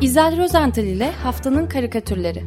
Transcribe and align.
İzel 0.00 0.38
Rozental 0.38 0.84
ile 0.84 1.10
Haftanın 1.12 1.66
Karikatürleri 1.66 2.42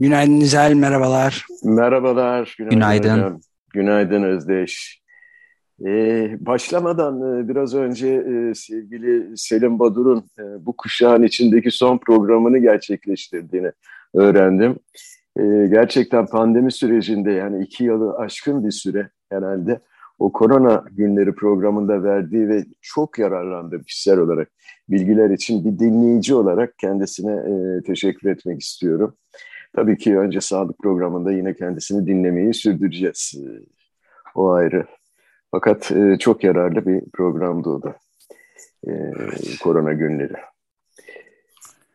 Günaydın 0.00 0.40
İzel, 0.40 0.72
merhabalar. 0.74 1.46
Merhabalar. 1.64 2.56
Günaydın. 2.58 3.14
Günaydın, 3.16 3.40
günaydın 3.72 4.22
Özdeş. 4.22 5.02
Ee, 5.84 6.36
başlamadan 6.40 7.38
e, 7.38 7.48
biraz 7.48 7.74
önce 7.74 8.08
e, 8.08 8.54
sevgili 8.54 9.36
Selim 9.36 9.78
Badur'un 9.78 10.24
e, 10.38 10.66
bu 10.66 10.76
kuşağın 10.76 11.22
içindeki 11.22 11.70
son 11.70 11.98
programını 11.98 12.58
gerçekleştirdiğini 12.58 13.72
öğrendim. 14.14 14.76
E, 15.38 15.42
gerçekten 15.66 16.26
pandemi 16.26 16.72
sürecinde 16.72 17.32
yani 17.32 17.64
iki 17.64 17.84
yılı 17.84 18.16
aşkın 18.16 18.64
bir 18.64 18.70
süre 18.70 19.10
herhalde 19.30 19.80
o 20.18 20.32
korona 20.32 20.84
günleri 20.90 21.34
programında 21.34 22.02
verdiği 22.02 22.48
ve 22.48 22.64
çok 22.80 23.18
yararlandığım 23.18 23.82
kişisel 23.82 24.18
olarak 24.18 24.48
bilgiler 24.88 25.30
için 25.30 25.64
bir 25.64 25.78
dinleyici 25.78 26.34
olarak 26.34 26.78
kendisine 26.78 27.32
e, 27.32 27.82
teşekkür 27.82 28.30
etmek 28.30 28.60
istiyorum. 28.60 29.16
Tabii 29.74 29.98
ki 29.98 30.18
önce 30.18 30.40
sağlık 30.40 30.78
programında 30.78 31.32
yine 31.32 31.54
kendisini 31.54 32.06
dinlemeyi 32.06 32.54
sürdüreceğiz. 32.54 33.34
O 34.34 34.50
ayrı. 34.50 34.86
Fakat 35.56 35.92
e, 35.92 36.18
çok 36.18 36.44
yararlı 36.44 36.86
bir 36.86 37.10
programdı 37.12 37.68
o 37.68 37.82
da. 37.82 37.98
E, 38.88 38.92
korona 39.62 39.92
günleri. 39.92 40.32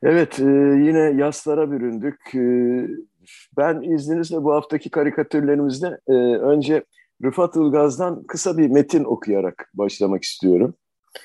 Evet, 0.03 0.39
e, 0.39 0.43
yine 0.85 0.99
yaslara 0.99 1.71
büründük. 1.71 2.35
E, 2.35 2.43
ben 3.57 3.81
izninizle 3.81 4.43
bu 4.43 4.53
haftaki 4.53 4.89
karikatürlerimizde 4.89 5.99
e, 6.07 6.13
önce 6.37 6.83
Rıfat 7.23 7.55
Ilgaz'dan 7.55 8.23
kısa 8.23 8.57
bir 8.57 8.67
metin 8.67 9.03
okuyarak 9.03 9.69
başlamak 9.73 10.23
istiyorum. 10.23 10.75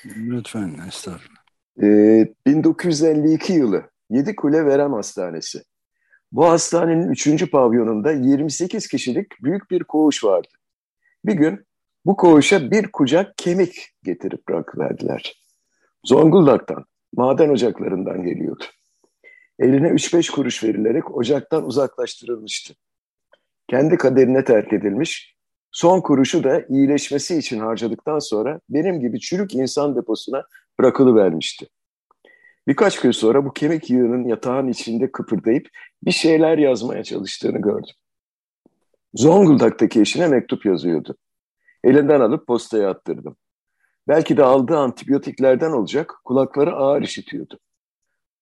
Lütfen, 0.05 0.71
estağfurullah. 0.87 1.41
E, 1.83 2.33
1952 2.45 3.53
yılı 3.53 3.83
Yedi 4.09 4.35
Kule 4.35 4.65
Verem 4.65 4.93
Hastanesi. 4.93 5.63
Bu 6.31 6.45
hastanenin 6.45 7.09
üçüncü 7.09 7.49
pavyonunda 7.49 8.11
28 8.11 8.87
kişilik 8.87 9.43
büyük 9.43 9.71
bir 9.71 9.83
koğuş 9.83 10.23
vardı. 10.23 10.47
Bir 11.25 11.33
gün 11.33 11.66
bu 12.07 12.15
koğuşa 12.15 12.71
bir 12.71 12.91
kucak 12.91 13.37
kemik 13.37 13.75
getirip 14.03 14.47
bırakıverdiler. 14.47 15.43
Zonguldak'tan, 16.03 16.85
maden 17.13 17.49
ocaklarından 17.49 18.23
geliyordu. 18.23 18.63
Eline 19.59 19.87
3-5 19.87 20.31
kuruş 20.31 20.63
verilerek 20.63 21.15
ocaktan 21.17 21.65
uzaklaştırılmıştı. 21.65 22.73
Kendi 23.67 23.97
kaderine 23.97 24.43
terk 24.43 24.73
edilmiş, 24.73 25.35
son 25.71 26.01
kuruşu 26.01 26.43
da 26.43 26.61
iyileşmesi 26.69 27.37
için 27.37 27.59
harcadıktan 27.59 28.19
sonra 28.19 28.59
benim 28.69 28.99
gibi 28.99 29.19
çürük 29.19 29.55
insan 29.55 29.95
deposuna 29.95 30.43
bırakılıvermişti. 30.79 31.67
Birkaç 32.67 32.99
gün 32.99 33.11
sonra 33.11 33.45
bu 33.45 33.53
kemik 33.53 33.89
yığının 33.89 34.27
yatağın 34.27 34.67
içinde 34.67 35.11
kıpırdayıp 35.11 35.67
bir 36.03 36.11
şeyler 36.11 36.57
yazmaya 36.57 37.03
çalıştığını 37.03 37.61
gördüm. 37.61 37.95
Zonguldak'taki 39.13 40.01
eşine 40.01 40.27
mektup 40.27 40.65
yazıyordu. 40.65 41.17
Elinden 41.83 42.19
alıp 42.19 42.47
postaya 42.47 42.89
attırdım. 42.89 43.37
Belki 44.07 44.37
de 44.37 44.43
aldığı 44.43 44.77
antibiyotiklerden 44.77 45.71
olacak 45.71 46.13
kulakları 46.25 46.75
ağır 46.75 47.01
işitiyordu. 47.01 47.59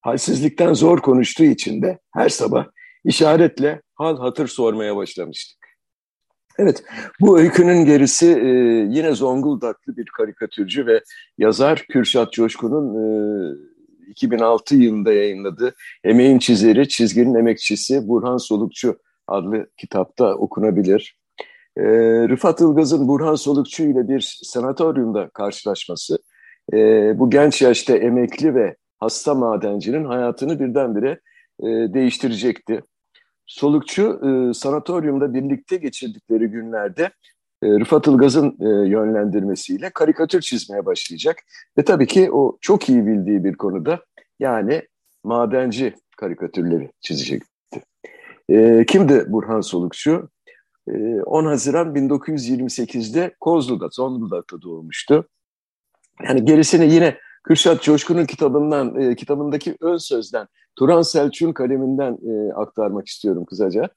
Halsizlikten 0.02 0.74
zor 0.74 1.00
konuştuğu 1.00 1.44
için 1.44 1.82
de 1.82 2.00
her 2.14 2.30
sabah 2.30 2.66
işaretle 3.06 3.82
hal 3.96 4.18
hatır 4.18 4.48
sormaya 4.48 4.96
başlamıştık. 4.96 5.66
Evet, 6.58 6.84
bu 7.22 7.40
öykünün 7.40 7.86
gerisi 7.86 8.28
e, 8.28 8.48
yine 8.98 9.16
Zonguldaklı 9.16 9.98
bir 9.98 10.06
karikatürcü 10.06 10.86
ve 10.86 11.04
yazar 11.38 11.86
Kürşat 11.90 12.34
Coşkun'un 12.34 12.96
e, 12.96 14.12
2006 14.12 14.76
yılında 14.76 15.14
yayınladığı 15.14 15.76
Emeğin 16.04 16.40
Çizeri, 16.40 16.90
Çizginin 16.90 17.36
Emekçisi 17.36 18.08
Burhan 18.08 18.38
Solukçu 18.38 19.00
adlı 19.28 19.70
kitapta 19.78 20.36
okunabilir. 20.36 21.18
E, 21.78 21.84
Rıfat 22.30 22.62
Ilgaz'ın 22.62 23.08
Burhan 23.08 23.36
Solukçu 23.36 23.84
ile 23.84 24.08
bir 24.08 24.40
sanatoryumda 24.44 25.30
karşılaşması, 25.30 26.18
e, 26.74 26.78
bu 27.20 27.30
genç 27.30 27.62
yaşta 27.62 27.98
emekli 27.98 28.56
ve 28.56 28.76
hasta 29.00 29.34
madencinin 29.34 30.06
hayatını 30.06 30.60
birdenbire 30.60 31.20
e, 31.60 31.66
değiştirecekti. 31.66 32.82
Solukçu 33.46 34.22
e, 34.24 34.54
sanatoryumda 34.54 35.34
birlikte 35.34 35.78
geçirdikleri 35.78 36.48
günlerde 36.48 37.04
e, 37.64 37.68
Rıfat 37.68 38.08
Ilgaz'ın 38.08 38.58
e, 38.60 38.90
yönlendirmesiyle 38.90 39.90
karikatür 39.90 40.42
çizmeye 40.42 40.86
başlayacak. 40.86 41.38
Ve 41.78 41.84
tabii 41.84 42.08
ki 42.08 42.32
o 42.32 42.58
çok 42.62 42.90
iyi 42.90 43.06
bildiği 43.06 43.44
bir 43.44 43.54
konuda 43.54 44.00
yani 44.40 44.82
madenci 45.24 45.96
karikatürleri 46.18 46.92
çizecekti. 47.02 47.82
E, 48.50 48.86
kimdi 48.86 49.26
Burhan 49.28 49.62
Solukçu? 49.62 50.30
10 50.88 51.46
Haziran 51.46 51.96
1928'de 51.96 53.36
Kozlu'da, 53.40 53.90
Zonguldak'ta 53.92 54.62
doğmuştu. 54.62 55.30
Yani 56.28 56.46
gerisini 56.46 56.94
yine 56.94 57.18
Kürşat 57.44 57.84
Coşkun'un 57.84 58.26
kitabından, 58.26 59.16
kitabındaki 59.16 59.78
ön 59.82 59.98
sözden, 59.98 60.48
Turan 60.76 61.02
Selçuk'un 61.02 61.54
kaleminden 61.54 62.18
aktarmak 62.56 63.08
istiyorum 63.08 63.46
kısaca. 63.46 63.90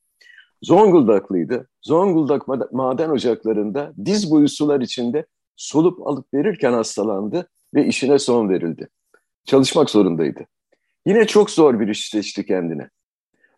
Zonguldaklıydı. 0.63 1.69
Zonguldak 1.83 2.49
maden 2.73 3.11
ocaklarında 3.11 3.93
diz 4.05 4.31
boyu 4.31 4.49
sular 4.49 4.81
içinde 4.81 5.27
solup 5.57 6.07
alıp 6.07 6.35
verirken 6.35 6.73
hastalandı 6.73 7.49
ve 7.75 7.87
işine 7.87 8.19
son 8.19 8.49
verildi. 8.49 8.89
Çalışmak 9.45 9.91
zorundaydı. 9.91 10.47
Yine 11.07 11.27
çok 11.27 11.51
zor 11.51 11.81
bir 11.81 11.89
iş 11.89 12.09
seçti 12.09 12.47
kendine. 12.47 12.91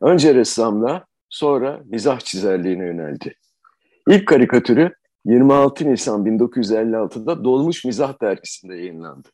Önce 0.00 0.34
ressamla, 0.34 1.06
sonra 1.30 1.80
mizah 1.84 2.20
çizerliğine 2.20 2.84
yöneldi. 2.84 3.34
İlk 4.08 4.28
karikatürü 4.28 4.94
26 5.24 5.84
Nisan 5.84 6.26
1956'da 6.26 7.44
Dolmuş 7.44 7.84
Mizah 7.84 8.20
dergisinde 8.22 8.76
yayınlandı. 8.76 9.28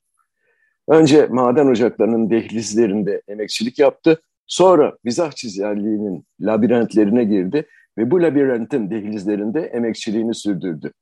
Önce 0.89 1.27
maden 1.27 1.67
ocaklarının 1.67 2.31
dehlizlerinde 2.31 3.23
emekçilik 3.29 3.79
yaptı, 3.79 4.21
Sonra 4.47 4.99
mizah 5.05 5.33
çizerliğinin 5.33 6.27
labirentlerine 6.41 7.25
girdi 7.25 7.67
ve 7.99 8.11
bu 8.11 8.23
labirentin 8.23 8.91
dehlizlerinde 8.91 9.61
emekçiliğini 9.61 10.35
sürdürdü. 10.35 10.93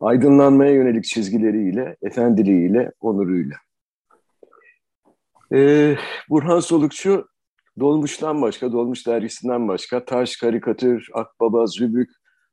Aydınlanmaya 0.00 0.70
yönelik 0.70 1.04
çizgileriyle, 1.04 1.96
efendiliğiyle, 2.02 2.92
onuruyla. 3.00 3.56
Ee, 5.52 5.96
Burhan 6.30 6.60
Solukçu 6.60 7.28
Dolmuş'tan 7.80 8.42
başka, 8.42 8.72
Dolmuş 8.72 9.06
dergisinden 9.06 9.68
başka 9.68 10.04
Taş, 10.04 10.36
Karikatür, 10.36 11.08
Akbaba, 11.14 11.66
Zübük, 11.66 12.10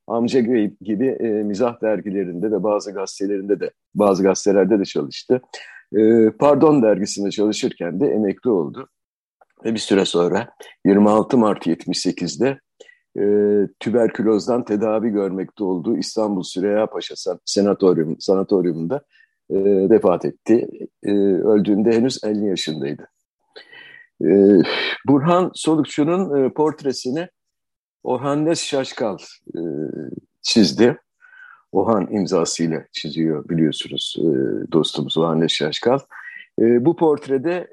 Amca 0.08 0.40
gibi 0.82 1.08
e, 1.08 1.28
mizah 1.28 1.82
dergilerinde 1.82 2.52
ve 2.52 2.64
bazı 2.64 2.94
gazetelerinde 2.94 3.60
de, 3.60 3.72
bazı 3.96 4.24
gazetelerde 4.24 4.80
de 4.80 4.86
çalıştı. 4.86 5.42
E, 5.96 6.30
Pardon 6.40 6.84
dergisinde 6.84 7.32
çalışırken 7.32 8.00
de 8.00 8.08
emekli 8.08 8.50
oldu. 8.50 8.90
Ve 9.66 9.74
bir 9.74 9.80
süre 9.80 10.06
sonra 10.06 10.50
26 10.86 11.38
Mart 11.38 11.68
78'de 11.68 12.60
e, 13.20 13.24
tüberkülozdan 13.80 14.66
tedavi 14.66 15.10
görmekte 15.10 15.64
olduğu 15.64 15.98
İstanbul 15.98 16.44
Süreyya 16.44 16.88
Paşa 16.88 17.16
Sanatoryum, 17.46 18.16
Sanatoryumunda 18.20 19.02
e, 19.50 19.56
vefat 19.90 20.26
etti. 20.26 20.68
E, 21.04 21.12
öldüğünde 21.22 21.92
henüz 21.92 22.24
50 22.24 22.46
yaşındaydı. 22.46 23.08
E, 24.24 24.62
Burhan 25.08 25.52
Solukçu'nun 25.54 26.46
e, 26.46 26.54
portresini 26.54 27.28
Orhan 28.04 28.46
Nes 28.46 28.64
Şaşkal 28.64 29.18
e, 29.56 29.60
çizdi. 30.42 31.00
Ohan 31.72 32.08
imzasıyla 32.12 32.84
çiziyor 32.92 33.50
biliyorsunuz 33.50 34.16
e, 34.20 34.28
dostumuz 34.72 35.18
Ohan 35.18 35.40
Nes 35.40 35.52
Şaşkal. 35.52 36.00
Bu 36.60 36.96
portrede 36.96 37.68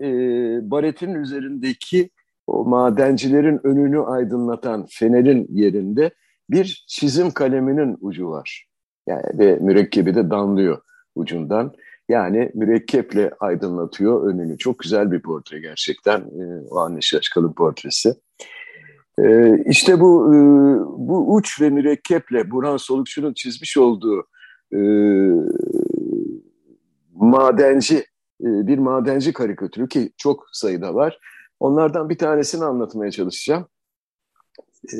baretin 0.70 1.14
üzerindeki 1.14 2.10
o 2.46 2.64
madencilerin 2.64 3.60
önünü 3.66 4.00
aydınlatan 4.00 4.86
fenerin 4.90 5.46
yerinde 5.50 6.10
bir 6.50 6.84
çizim 6.88 7.30
kaleminin 7.30 7.98
ucu 8.00 8.30
var. 8.30 8.66
Yani 9.06 9.22
ve 9.34 9.58
mürekkebi 9.60 10.14
de 10.14 10.30
damlıyor 10.30 10.78
ucundan. 11.14 11.74
Yani 12.10 12.50
mürekkeple 12.54 13.30
aydınlatıyor 13.40 14.26
önünü. 14.26 14.58
Çok 14.58 14.78
güzel 14.78 15.12
bir 15.12 15.22
portre 15.22 15.60
gerçekten. 15.60 16.20
E, 16.20 16.68
o 16.70 16.78
Anne 16.78 17.00
Şaşkal'ın 17.00 17.52
portresi. 17.52 18.14
E, 19.18 19.56
işte 19.66 20.00
bu 20.00 20.34
e, 20.34 20.38
bu 21.08 21.34
uç 21.34 21.60
ve 21.60 21.70
mürekkeple 21.70 22.50
Burhan 22.50 22.76
Solukçu'nun 22.76 23.34
çizmiş 23.34 23.76
olduğu 23.76 24.26
e, 24.74 24.80
madenci 27.12 27.96
e, 28.40 28.48
bir 28.66 28.78
madenci 28.78 29.32
karikatürü 29.32 29.88
ki 29.88 30.12
çok 30.16 30.46
sayıda 30.52 30.94
var. 30.94 31.18
Onlardan 31.60 32.08
bir 32.08 32.18
tanesini 32.18 32.64
anlatmaya 32.64 33.10
çalışacağım. 33.10 33.66
E, 34.94 34.98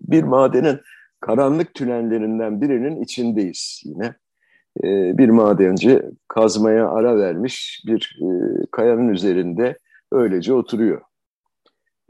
bir 0.00 0.22
madenin 0.22 0.80
karanlık 1.20 1.74
tünellerinden 1.74 2.60
birinin 2.60 3.02
içindeyiz 3.02 3.82
yine. 3.84 4.14
E, 4.84 5.18
bir 5.18 5.28
madenci 5.28 6.02
kazmaya 6.28 6.88
ara 6.88 7.16
vermiş 7.16 7.82
bir 7.86 8.18
e, 8.22 8.26
kayanın 8.70 9.08
üzerinde 9.08 9.78
öylece 10.12 10.52
oturuyor. 10.52 11.00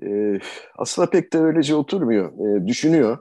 E, 0.02 0.38
aslında 0.78 1.10
pek 1.10 1.32
de 1.32 1.38
öylece 1.38 1.75
oturmuyor, 1.75 2.32
düşünüyor. 2.66 3.19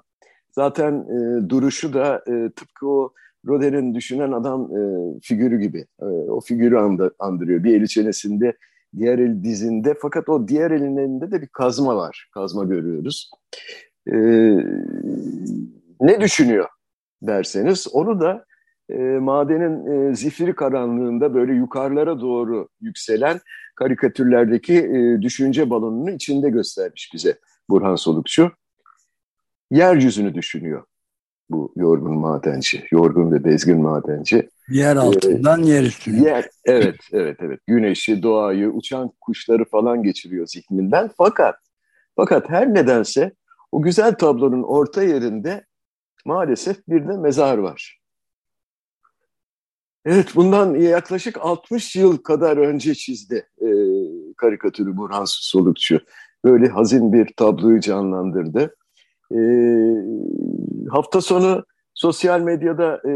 Zaten 0.52 1.08
duruşu 1.50 1.94
da 1.94 2.24
tıpkı 2.56 2.88
o 2.88 3.14
Roder'in 3.48 3.96
düşünen 3.96 4.32
adam 4.32 4.70
figürü 5.22 5.60
gibi. 5.60 5.86
O 6.30 6.42
figürü 6.42 6.78
andı, 6.78 7.16
andırıyor. 7.20 7.64
Bir 7.64 7.76
eli 7.76 7.88
çenesinde, 7.88 8.58
diğer 8.98 9.20
el 9.20 9.44
dizinde. 9.44 9.96
Fakat 10.02 10.30
o 10.30 10.48
diğer 10.48 10.72
elin 10.72 10.98
elinde 10.98 11.32
de 11.32 11.42
bir 11.42 11.48
kazma 11.48 11.96
var. 11.96 12.30
Kazma 12.34 12.64
görüyoruz. 12.64 13.32
Ne 16.02 16.22
düşünüyor 16.22 16.68
derseniz 17.22 17.88
onu 17.94 18.20
da 18.20 18.46
e, 18.90 18.98
madenin 19.00 19.86
e, 20.12 20.16
zifiri 20.16 20.56
karanlığında 20.56 21.34
böyle 21.34 21.54
yukarılara 21.54 22.22
doğru 22.22 22.68
yükselen 22.82 23.40
karikatürlerdeki 23.76 24.76
e, 24.76 25.22
düşünce 25.22 25.70
balonunu 25.70 26.12
içinde 26.12 26.50
göstermiş 26.50 27.12
bize 27.14 27.38
Burhan 27.70 27.96
Solukçu. 27.96 28.52
Yeryüzünü 29.72 30.34
düşünüyor 30.34 30.84
bu 31.50 31.74
yorgun 31.76 32.18
madenci, 32.18 32.86
yorgun 32.92 33.32
ve 33.32 33.44
bezgin 33.44 33.82
madenci. 33.82 34.50
Yer 34.70 34.96
altından 34.96 35.64
ee, 35.64 35.70
yer 35.70 35.84
üstüne. 35.84 36.22
Yer, 36.22 36.50
evet, 36.66 36.96
evet, 37.12 37.38
evet. 37.42 37.60
Güneşi, 37.68 38.24
doğayı, 38.24 38.70
uçan 38.70 39.12
kuşları 39.22 39.66
falan 39.66 40.04
geçiriyor 40.04 40.48
zihninden. 40.48 41.10
Fakat, 41.18 41.56
fakat 42.16 42.50
her 42.50 42.74
nedense 42.74 43.32
o 43.72 43.82
güzel 43.82 44.14
tablonun 44.14 44.64
orta 44.64 45.04
yerinde 45.04 45.66
maalesef 46.26 46.88
bir 46.88 47.08
de 47.08 47.18
mezar 47.18 47.58
var. 47.58 47.97
Evet, 50.10 50.36
bundan 50.36 50.76
yaklaşık 50.76 51.38
60 51.42 51.96
yıl 51.96 52.18
kadar 52.18 52.58
önce 52.58 52.96
çizdi 52.96 53.48
e, 53.62 53.68
karikatürü 54.38 54.98
Burhan 54.98 55.24
Solukçu. 55.28 56.00
Böyle 56.46 56.68
hazin 56.68 57.14
bir 57.14 57.34
tabloyu 57.38 57.80
canlandırdı. 57.80 58.76
E, 59.32 59.40
hafta 60.90 61.22
sonu 61.22 61.66
sosyal 61.94 62.42
medyada 62.42 63.02
e, 63.10 63.14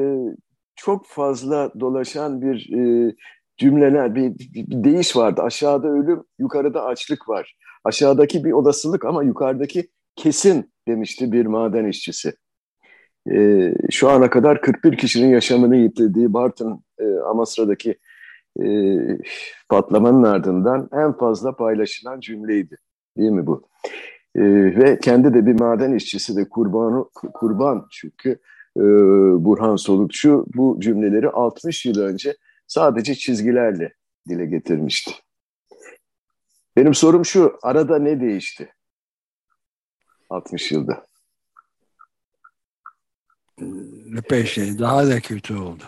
çok 0.75 1.05
fazla 1.07 1.71
dolaşan 1.79 2.41
bir 2.41 2.73
e, 2.73 3.15
cümleler, 3.57 4.15
bir, 4.15 4.37
bir, 4.37 4.83
deyiş 4.83 5.15
vardı. 5.15 5.41
Aşağıda 5.41 5.87
ölüm, 5.87 6.23
yukarıda 6.39 6.83
açlık 6.83 7.29
var. 7.29 7.55
Aşağıdaki 7.83 8.43
bir 8.43 8.51
olasılık 8.51 9.05
ama 9.05 9.23
yukarıdaki 9.23 9.87
kesin 10.15 10.71
demişti 10.87 11.31
bir 11.31 11.45
maden 11.45 11.85
işçisi. 11.85 12.33
E, 13.31 13.73
şu 13.91 14.09
ana 14.09 14.29
kadar 14.29 14.61
41 14.61 14.97
kişinin 14.97 15.29
yaşamını 15.29 15.75
yitirdiği 15.75 16.33
Bartın 16.33 16.83
e, 16.99 17.05
Amasra'daki 17.17 17.97
e, 18.61 18.65
patlamanın 19.69 20.23
ardından 20.23 20.89
en 20.93 21.17
fazla 21.17 21.55
paylaşılan 21.55 22.19
cümleydi. 22.19 22.77
Değil 23.17 23.31
mi 23.31 23.47
bu? 23.47 23.67
E, 24.35 24.41
ve 24.75 24.99
kendi 24.99 25.33
de 25.33 25.45
bir 25.45 25.59
maden 25.59 25.93
işçisi 25.93 26.35
de 26.35 26.49
kurbanı, 26.49 27.05
kurban 27.13 27.87
çünkü 27.91 28.29
e, 28.77 28.81
Burhan 29.45 29.75
Solukçu 29.75 30.45
bu 30.55 30.77
cümleleri 30.79 31.29
60 31.29 31.85
yıl 31.85 31.99
önce 31.99 32.37
sadece 32.67 33.15
çizgilerle 33.15 33.93
dile 34.29 34.45
getirmişti. 34.45 35.11
Benim 36.75 36.93
sorum 36.93 37.25
şu, 37.25 37.59
arada 37.63 37.99
ne 37.99 38.21
değişti 38.21 38.73
60 40.29 40.71
yılda? 40.71 41.10
Epey 44.17 44.45
şey, 44.45 44.79
daha 44.79 45.07
da 45.07 45.19
kötü 45.19 45.55
oldu. 45.55 45.83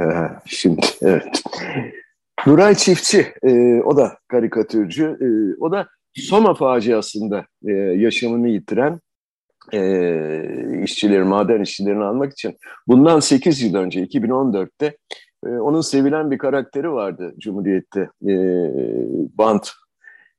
Ee, 0.00 0.04
şimdi, 0.46 0.86
evet. 1.02 1.42
Nuray 2.46 2.74
Çiftçi, 2.74 3.26
e, 3.42 3.80
o 3.82 3.96
da 3.96 4.18
karikatürcü, 4.28 5.04
e, 5.04 5.60
o 5.60 5.72
da 5.72 5.88
Soma 6.14 6.54
faciasında 6.54 7.46
e, 7.66 7.72
yaşamını 7.72 8.48
yitiren 8.48 9.00
e, 9.72 10.82
işçileri, 10.82 11.24
maden 11.24 11.62
işçilerini 11.62 12.04
almak 12.04 12.32
için 12.32 12.56
bundan 12.88 13.20
8 13.20 13.62
yıl 13.62 13.74
önce 13.74 14.04
2014'te 14.04 14.96
e, 15.46 15.48
onun 15.48 15.80
sevilen 15.80 16.30
bir 16.30 16.38
karakteri 16.38 16.92
vardı 16.92 17.34
Cumhuriyet'te 17.38 18.00
e, 18.00 18.34
bant 19.38 19.70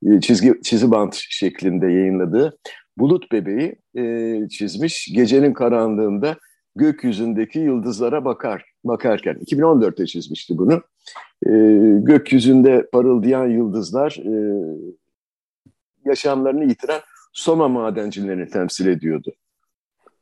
e, 0.05 0.21
çizgi 0.21 0.53
çizi 0.63 0.91
bant 0.91 1.15
şeklinde 1.15 1.85
yayınladığı 1.87 2.57
Bulut 2.97 3.31
Bebeği 3.31 3.75
e, 3.97 4.49
çizmiş. 4.49 5.13
Gecenin 5.13 5.53
karanlığında 5.53 6.37
gökyüzündeki 6.75 7.59
yıldızlara 7.59 8.25
bakar 8.25 8.65
bakarken 8.83 9.35
2014'te 9.35 10.05
çizmişti 10.05 10.57
bunu. 10.57 10.81
E, 11.45 11.51
gökyüzünde 12.01 12.89
parıldayan 12.91 13.47
yıldızlar 13.47 14.17
e, 14.25 14.33
yaşamlarını 16.05 16.65
yitiren 16.65 17.01
Soma 17.33 17.67
madencilerini 17.67 18.47
temsil 18.47 18.87
ediyordu. 18.87 19.31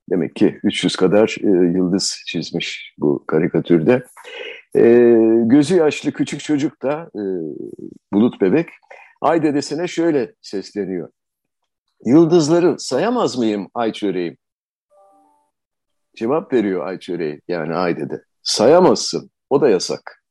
Demek 0.10 0.36
ki 0.36 0.60
300 0.63 0.95
kadar 0.95 1.36
e, 1.42 1.48
yıldız 1.78 2.24
çizmiş 2.28 2.95
bu 2.98 3.25
karikatürde. 3.28 4.04
E, 4.75 4.81
gözü 5.45 5.75
yaşlı 5.75 6.12
küçük 6.12 6.39
çocuk 6.39 6.81
da 6.81 7.10
e, 7.16 7.24
Bulut 8.13 8.42
Bebek 8.42 8.69
ay 9.21 9.44
dedesine 9.44 9.88
şöyle 9.88 10.33
sesleniyor. 10.42 11.10
Yıldızları 12.06 12.75
sayamaz 12.80 13.38
mıyım 13.38 13.68
ay 13.74 13.94
çöreğim? 13.94 14.38
Cevap 16.16 16.54
veriyor 16.54 16.88
ay 16.88 17.00
çöreği 17.00 17.42
yani 17.48 17.75
ay 17.75 17.98
dede. 17.98 18.24
Sayamazsın 18.44 19.31
o 19.50 19.62
da 19.62 19.69
yasak. 19.69 20.24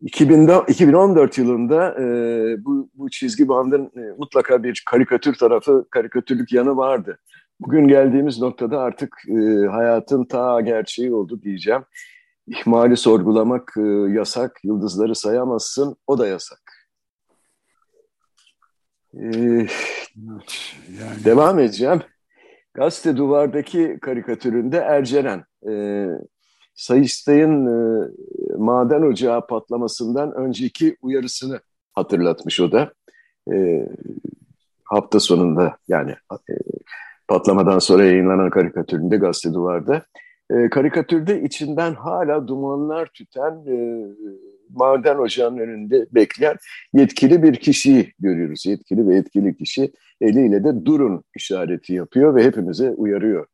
2014 0.00 1.38
yılında 1.38 1.94
e, 2.00 2.04
bu, 2.64 2.90
bu 2.94 3.10
çizgi 3.10 3.48
bandın 3.48 3.92
e, 3.96 4.00
mutlaka 4.18 4.62
bir 4.62 4.82
karikatür 4.90 5.34
tarafı, 5.34 5.86
karikatürlük 5.90 6.52
yanı 6.52 6.76
vardı. 6.76 7.18
Bugün 7.60 7.88
geldiğimiz 7.88 8.40
noktada 8.40 8.80
artık 8.80 9.16
e, 9.28 9.66
hayatın 9.66 10.24
ta 10.24 10.60
gerçeği 10.60 11.14
oldu 11.14 11.42
diyeceğim. 11.42 11.84
İhmali 12.46 12.96
sorgulamak 12.96 13.74
e, 13.76 13.82
yasak, 14.12 14.60
yıldızları 14.64 15.14
sayamazsın, 15.14 15.96
o 16.06 16.18
da 16.18 16.26
yasak. 16.26 16.63
Yani... 19.16 19.66
Devam 21.24 21.58
edeceğim. 21.58 22.02
Gazete 22.74 23.16
Duvar'daki 23.16 23.98
karikatüründe 24.02 24.76
Erceren, 24.78 25.44
e, 25.68 26.06
Sayıştay'ın 26.74 27.66
e, 27.66 28.08
maden 28.58 29.02
ocağı 29.02 29.46
patlamasından 29.46 30.32
önceki 30.32 30.96
uyarısını 31.02 31.60
hatırlatmış 31.92 32.60
o 32.60 32.72
da. 32.72 32.92
E, 33.52 33.88
hafta 34.84 35.20
sonunda 35.20 35.76
yani 35.88 36.10
e, 36.50 36.54
patlamadan 37.28 37.78
sonra 37.78 38.04
yayınlanan 38.04 38.50
karikatüründe 38.50 39.16
gazete 39.16 39.54
duvarda. 39.54 40.02
E, 40.50 40.70
karikatürde 40.70 41.42
içinden 41.42 41.94
hala 41.94 42.48
dumanlar 42.48 43.06
tüten 43.06 43.52
e, 43.66 44.06
maden 44.74 45.18
ocağının 45.18 45.58
önünde 45.58 46.06
bekleyen 46.10 46.56
yetkili 46.94 47.42
bir 47.42 47.56
kişiyi 47.56 48.12
görüyoruz. 48.18 48.66
Yetkili 48.66 49.08
ve 49.08 49.16
etkili 49.16 49.56
kişi 49.56 49.92
eliyle 50.20 50.64
de 50.64 50.84
durun 50.86 51.24
işareti 51.36 51.94
yapıyor 51.94 52.34
ve 52.34 52.44
hepimize 52.44 52.90
uyarıyor. 52.90 53.46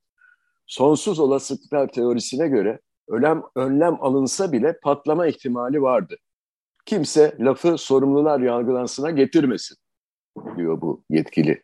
Sonsuz 0.67 1.19
olasılıklar 1.19 1.89
teorisine 1.89 2.49
göre 2.49 2.79
ölem, 3.09 3.43
önlem 3.57 3.97
alınsa 4.01 4.53
bile 4.53 4.79
patlama 4.83 5.27
ihtimali 5.27 5.83
vardı. 5.83 6.17
Kimse 6.87 7.37
lafı 7.41 7.79
sorumlular 7.79 8.41
yargılansına 8.41 9.11
getirmesin 9.11 9.77
diyor 10.57 10.81
bu 10.81 11.05
yetkili 11.11 11.63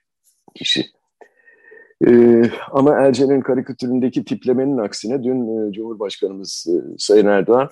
kişi. 0.55 0.87
Ee, 2.07 2.43
ama 2.73 2.95
Ercen'in 2.95 3.41
karikatüründeki 3.41 4.25
tiplemenin 4.25 4.79
aksine 4.79 5.25
dün 5.25 5.69
e, 5.69 5.73
Cumhurbaşkanımız 5.73 6.67
e, 6.69 6.99
Sayın 6.99 7.27
Erdoğan 7.27 7.69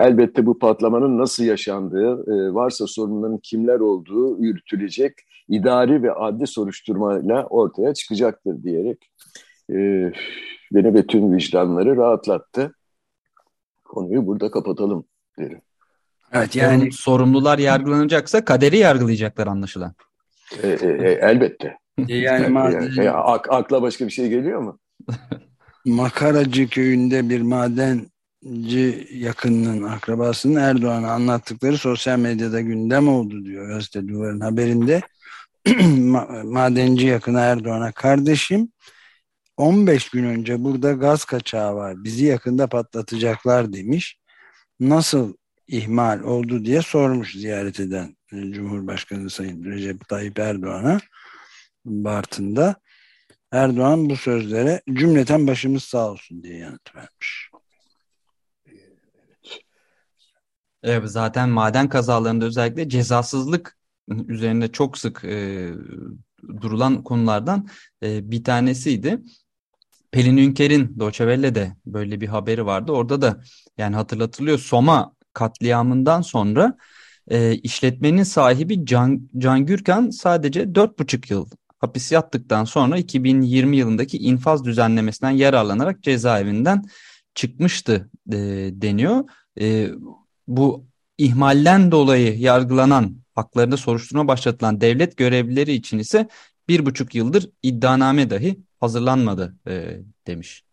elbette 0.00 0.46
bu 0.46 0.58
patlamanın 0.58 1.18
nasıl 1.18 1.44
yaşandığı, 1.44 2.12
e, 2.32 2.54
varsa 2.54 2.86
sorunların 2.86 3.38
kimler 3.38 3.80
olduğu 3.80 4.42
yürütülecek 4.42 5.12
idari 5.48 6.02
ve 6.02 6.12
adli 6.12 6.46
soruşturmayla 6.46 7.46
ortaya 7.46 7.94
çıkacaktır 7.94 8.62
diyerek 8.62 9.10
e, 9.70 9.76
beni 10.72 10.94
ve 10.94 11.06
tüm 11.06 11.36
vicdanları 11.36 11.96
rahatlattı 11.96 12.74
konuyu 13.84 14.26
burada 14.26 14.50
kapatalım 14.50 15.04
derim. 15.38 15.60
Evet 16.32 16.56
yani 16.56 16.92
sorumlular 16.92 17.58
yargılanacaksa 17.58 18.44
kaderi 18.44 18.76
yargılayacaklar 18.76 19.46
anlaşılan. 19.46 19.94
E, 20.62 20.68
e, 20.68 20.88
e, 20.88 21.18
elbette. 21.22 21.78
E, 22.08 22.16
yani 22.16 22.48
maden... 22.48 23.02
e, 23.02 23.10
ak, 23.10 23.52
akla 23.52 23.82
başka 23.82 24.06
bir 24.06 24.10
şey 24.10 24.28
geliyor 24.28 24.60
mu? 24.60 24.78
Makaracı 25.84 26.68
köyünde 26.68 27.28
bir 27.28 27.40
maden 27.40 28.06
yakınının 29.12 29.82
akrabasının 29.82 30.60
Erdoğan'a 30.60 31.12
anlattıkları 31.12 31.78
sosyal 31.78 32.18
medyada 32.18 32.60
gündem 32.60 33.08
oldu 33.08 33.44
diyor 33.44 33.68
gazete 33.68 34.08
duvarın 34.08 34.40
haberinde. 34.40 35.02
Madenci 36.44 37.06
yakını 37.06 37.40
Erdoğan'a 37.40 37.92
kardeşim 37.92 38.68
15 39.56 40.10
gün 40.10 40.24
önce 40.24 40.64
burada 40.64 40.92
gaz 40.92 41.24
kaçağı 41.24 41.74
var 41.74 42.04
bizi 42.04 42.24
yakında 42.24 42.66
patlatacaklar 42.66 43.72
demiş. 43.72 44.18
Nasıl 44.80 45.34
ihmal 45.68 46.20
oldu 46.22 46.64
diye 46.64 46.82
sormuş 46.82 47.32
ziyaret 47.32 47.80
eden 47.80 48.16
Cumhurbaşkanı 48.30 49.30
Sayın 49.30 49.64
Recep 49.64 50.08
Tayyip 50.08 50.38
Erdoğan'a 50.38 51.00
Bartın'da. 51.84 52.76
Erdoğan 53.52 54.10
bu 54.10 54.16
sözlere 54.16 54.82
cümleten 54.92 55.46
başımız 55.46 55.84
sağ 55.84 56.10
olsun 56.10 56.42
diye 56.42 56.56
yanıt 56.56 56.94
vermiş. 56.94 57.45
Evet, 60.86 61.10
zaten 61.10 61.48
maden 61.48 61.88
kazalarında 61.88 62.44
özellikle 62.44 62.88
cezasızlık 62.88 63.76
üzerinde 64.28 64.72
çok 64.72 64.98
sık 64.98 65.24
e, 65.24 65.68
durulan 66.60 67.02
konulardan 67.02 67.68
e, 68.02 68.30
bir 68.30 68.44
tanesiydi. 68.44 69.20
Pelin 70.12 70.36
Ünker'in 70.36 71.00
Deutsche 71.00 71.24
Welle'de 71.24 71.76
böyle 71.86 72.20
bir 72.20 72.26
haberi 72.26 72.66
vardı. 72.66 72.92
Orada 72.92 73.22
da 73.22 73.40
yani 73.78 73.96
hatırlatılıyor 73.96 74.58
Soma 74.58 75.14
katliamından 75.32 76.22
sonra 76.22 76.76
e, 77.28 77.54
işletmenin 77.54 78.22
sahibi 78.22 78.86
Can, 78.86 79.28
Can 79.38 79.66
Gürkan 79.66 80.10
sadece 80.10 80.74
4,5 80.74 81.30
yıl 81.30 81.50
hapis 81.78 82.12
yattıktan 82.12 82.64
sonra 82.64 82.98
2020 82.98 83.76
yılındaki 83.76 84.18
infaz 84.18 84.64
düzenlemesinden 84.64 85.30
yararlanarak 85.30 86.02
cezaevinden 86.02 86.84
çıkmıştı 87.34 88.10
e, 88.32 88.36
deniyor. 88.72 89.24
E, 89.60 89.90
bu 90.48 90.86
ihmalden 91.18 91.92
dolayı 91.92 92.38
yargılanan 92.38 93.16
haklarında 93.34 93.76
soruşturma 93.76 94.28
başlatılan 94.28 94.80
devlet 94.80 95.16
görevlileri 95.16 95.72
için 95.72 95.98
ise 95.98 96.28
bir 96.68 96.86
buçuk 96.86 97.14
yıldır 97.14 97.50
iddianame 97.62 98.30
dahi 98.30 98.60
hazırlanmadı 98.80 99.56
e, 99.68 100.00
demiş. 100.26 100.64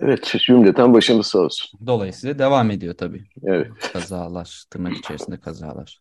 Evet 0.00 0.34
cümleten 0.46 0.94
başımız 0.94 1.26
sağ 1.26 1.38
olsun. 1.38 1.80
Dolayısıyla 1.86 2.38
devam 2.38 2.70
ediyor 2.70 2.94
tabii. 2.94 3.24
Evet. 3.42 3.70
Kazalar, 3.92 4.64
tırnak 4.70 4.96
içerisinde 4.96 5.40
kazalar. 5.40 6.00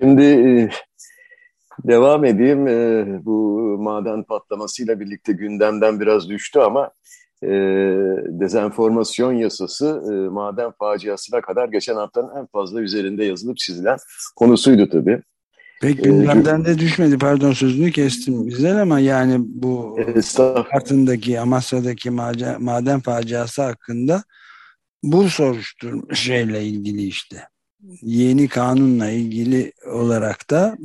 Şimdi 0.00 0.22
e, 0.22 0.70
devam 1.84 2.24
edeyim. 2.24 2.68
E, 2.68 3.04
bu 3.24 3.60
maden 3.80 4.22
patlamasıyla 4.22 5.00
birlikte 5.00 5.32
gündemden 5.32 6.00
biraz 6.00 6.28
düştü 6.28 6.58
ama 6.58 6.90
e, 7.44 7.56
dezenformasyon 8.40 9.32
yasası 9.32 10.02
maden 10.32 10.72
faciasına 10.78 11.40
kadar 11.40 11.68
geçen 11.68 11.94
haftanın 11.94 12.36
en 12.40 12.46
fazla 12.46 12.80
üzerinde 12.80 13.24
yazılıp 13.24 13.56
çizilen 13.56 13.96
konusuydu 14.36 14.88
tabii. 14.88 15.22
Pek 15.80 16.04
gündemden 16.04 16.64
de 16.64 16.78
düşmedi 16.78 17.18
pardon 17.18 17.52
sözünü 17.52 17.92
kestim 17.92 18.46
güzel 18.46 18.82
ama 18.82 19.00
yani 19.00 19.36
bu 19.38 19.98
Bartın'daki 20.72 21.40
Amasya'daki 21.40 22.10
maden, 22.10 22.62
maden 22.62 23.00
faciası 23.00 23.62
hakkında 23.62 24.22
bu 25.02 25.28
soruşturma 25.28 26.14
şeyle 26.14 26.64
ilgili 26.64 27.02
işte 27.02 27.48
yeni 28.02 28.48
kanunla 28.48 29.10
ilgili 29.10 29.72
olarak 29.86 30.50
da 30.50 30.76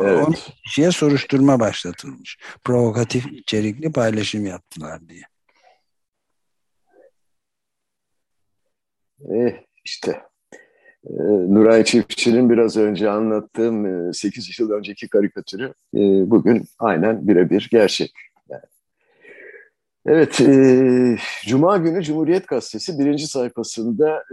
evet. 0.00 0.28
10 0.28 0.34
kişiye 0.64 0.90
soruşturma 0.90 1.60
başlatılmış. 1.60 2.38
Provokatif 2.64 3.26
içerikli 3.32 3.92
paylaşım 3.92 4.46
yaptılar 4.46 5.08
diye. 5.08 5.22
Eh, 9.20 9.54
işte 9.84 10.22
ee, 11.06 11.12
Nuray 11.54 11.84
Çiftçi'nin 11.84 12.50
biraz 12.50 12.76
önce 12.76 13.10
anlattığım 13.10 14.14
8 14.14 14.48
e, 14.48 14.62
yıl 14.62 14.70
önceki 14.70 15.08
karikatürü 15.08 15.74
e, 15.94 16.00
bugün 16.30 16.64
aynen 16.78 17.28
birebir 17.28 17.68
gerçek. 17.70 18.12
Evet, 20.06 20.40
Cuma 21.46 21.76
günü 21.76 22.02
Cumhuriyet 22.02 22.48
Gazetesi 22.48 22.98
birinci 22.98 23.26
sayfasında 23.26 24.24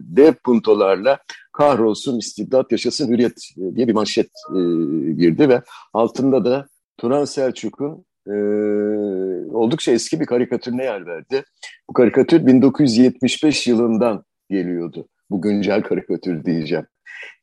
dev 0.00 0.32
puntolarla 0.44 1.18
kahrolsun 1.52 2.18
istibdat 2.18 2.72
yaşasın 2.72 3.12
hürriyet 3.12 3.50
diye 3.74 3.88
bir 3.88 3.92
manşet 3.92 4.30
girdi 5.16 5.48
ve 5.48 5.62
altında 5.92 6.44
da 6.44 6.66
Turan 6.96 7.24
Selçuk'un 7.24 8.04
e, 8.26 8.36
oldukça 9.54 9.92
eski 9.92 10.20
bir 10.20 10.26
karikatürüne 10.26 10.84
yer 10.84 11.06
verdi. 11.06 11.44
Bu 11.88 11.92
karikatür 11.92 12.46
1975 12.46 13.66
yılından 13.66 14.24
geliyordu 14.50 15.08
bu 15.30 15.42
güncel 15.42 15.82
karikatür 15.82 16.44
diyeceğim. 16.44 16.86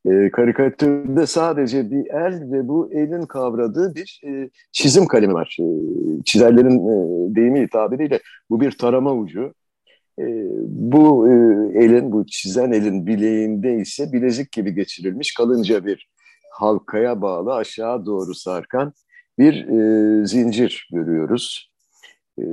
E, 0.05 0.31
karikatürde 0.31 1.25
sadece 1.25 1.91
bir 1.91 2.05
el 2.09 2.51
ve 2.51 2.67
bu 2.67 2.93
elin 2.93 3.25
kavradığı 3.25 3.95
bir 3.95 4.21
e, 4.25 4.49
çizim 4.71 5.05
kalemi 5.07 5.33
var. 5.33 5.57
E, 5.59 5.65
çizerlerin 6.25 6.79
e, 6.79 7.35
deyimi 7.35 7.69
tabiriyle 7.69 8.19
bu 8.49 8.61
bir 8.61 8.71
tarama 8.71 9.13
ucu. 9.13 9.53
E, 10.19 10.25
bu 10.67 11.27
e, 11.27 11.31
elin, 11.83 12.11
bu 12.11 12.25
çizen 12.25 12.71
elin 12.71 13.07
bileğinde 13.07 13.75
ise 13.75 14.13
bilezik 14.13 14.51
gibi 14.51 14.75
geçirilmiş 14.75 15.33
kalınca 15.33 15.85
bir 15.85 16.09
halkaya 16.51 17.21
bağlı 17.21 17.53
aşağı 17.55 18.05
doğru 18.05 18.33
sarkan 18.33 18.93
bir 19.39 19.67
e, 19.67 20.25
zincir 20.25 20.89
görüyoruz. 20.91 21.71
E, 22.39 22.43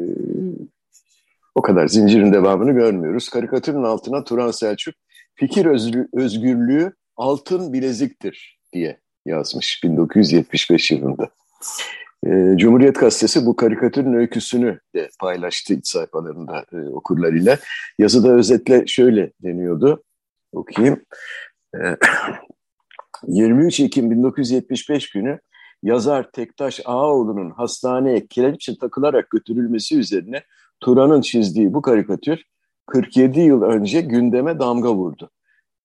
o 1.55 1.63
kadar 1.63 1.87
zincirin 1.87 2.33
devamını 2.33 2.73
görmüyoruz. 2.73 3.29
Karikatürün 3.29 3.83
altına 3.83 4.25
Turan 4.25 4.51
Selçuk 4.51 4.95
fikir 5.35 5.67
özgürlüğü 6.13 6.93
altın 7.17 7.73
bileziktir 7.73 8.59
diye 8.73 9.01
yazmış 9.27 9.85
1975 9.85 10.91
yılında. 10.91 11.31
E, 12.27 12.57
Cumhuriyet 12.57 13.01
Gazetesi 13.01 13.47
bu 13.47 13.57
karikatürün 13.57 14.13
öyküsünü 14.13 14.81
de 14.95 15.09
paylaştı 15.21 15.75
iç 15.75 15.89
sayfalarında 15.89 16.65
e, 16.73 16.77
okurlarıyla. 16.77 17.59
Yazıda 17.99 18.33
özetle 18.33 18.87
şöyle 18.87 19.33
deniyordu, 19.43 20.03
okuyayım. 20.53 21.05
E, 21.75 21.79
23 23.27 23.81
Ekim 23.81 24.11
1975 24.11 25.11
günü 25.11 25.41
yazar 25.83 26.31
Tektaş 26.33 26.81
Ağaoğlu'nun 26.85 27.51
hastaneye 27.51 28.27
kelepçe 28.27 28.79
takılarak 28.79 29.31
götürülmesi 29.31 29.99
üzerine 29.99 30.43
Turan'ın 30.81 31.21
çizdiği 31.21 31.75
bu 31.75 31.83
karikatür 31.83 32.43
47 32.87 33.41
yıl 33.41 33.63
önce 33.63 34.01
gündeme 34.01 34.59
damga 34.59 34.95
vurdu. 34.95 35.31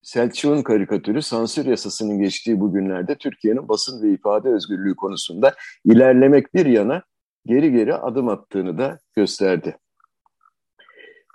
Selçuk'un 0.01 0.61
karikatürü 0.61 1.21
sansür 1.21 1.65
yasasının 1.65 2.19
geçtiği 2.19 2.59
bu 2.59 2.73
günlerde 2.73 3.15
Türkiye'nin 3.15 3.69
basın 3.69 4.03
ve 4.03 4.13
ifade 4.13 4.49
özgürlüğü 4.49 4.95
konusunda 4.95 5.55
ilerlemek 5.85 6.53
bir 6.53 6.65
yana 6.65 7.03
geri 7.45 7.71
geri 7.71 7.95
adım 7.95 8.29
attığını 8.29 8.77
da 8.77 8.99
gösterdi. 9.15 9.77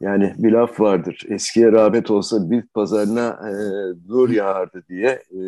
Yani 0.00 0.34
bir 0.38 0.52
laf 0.52 0.80
vardır. 0.80 1.22
Eskiye 1.28 1.72
rağbet 1.72 2.10
olsa 2.10 2.50
bit 2.50 2.74
pazarına 2.74 3.28
e, 3.28 3.52
nur 4.08 4.30
yağardı 4.30 4.84
diye 4.88 5.08
e, 5.08 5.40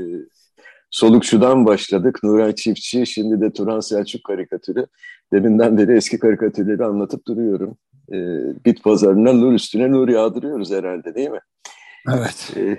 solukçudan 0.93 1.67
başladık. 1.67 2.19
Nuray 2.23 2.55
Çiftçi, 2.55 3.07
şimdi 3.07 3.41
de 3.41 3.53
Turan 3.53 3.81
Selçuk 3.81 4.25
karikatürü. 4.25 4.87
Deminden 5.33 5.79
beri 5.79 5.97
eski 5.97 6.19
karikatürleri 6.19 6.85
anlatıp 6.85 7.27
duruyorum 7.27 7.77
e, 8.13 8.17
bit 8.65 8.85
pazarına 8.85 9.33
nur 9.33 9.53
üstüne 9.53 9.91
nur 9.91 10.09
yağdırıyoruz 10.09 10.71
herhalde 10.71 11.15
değil 11.15 11.31
mi? 11.31 11.41
Evet. 12.09 12.53
E, 12.57 12.79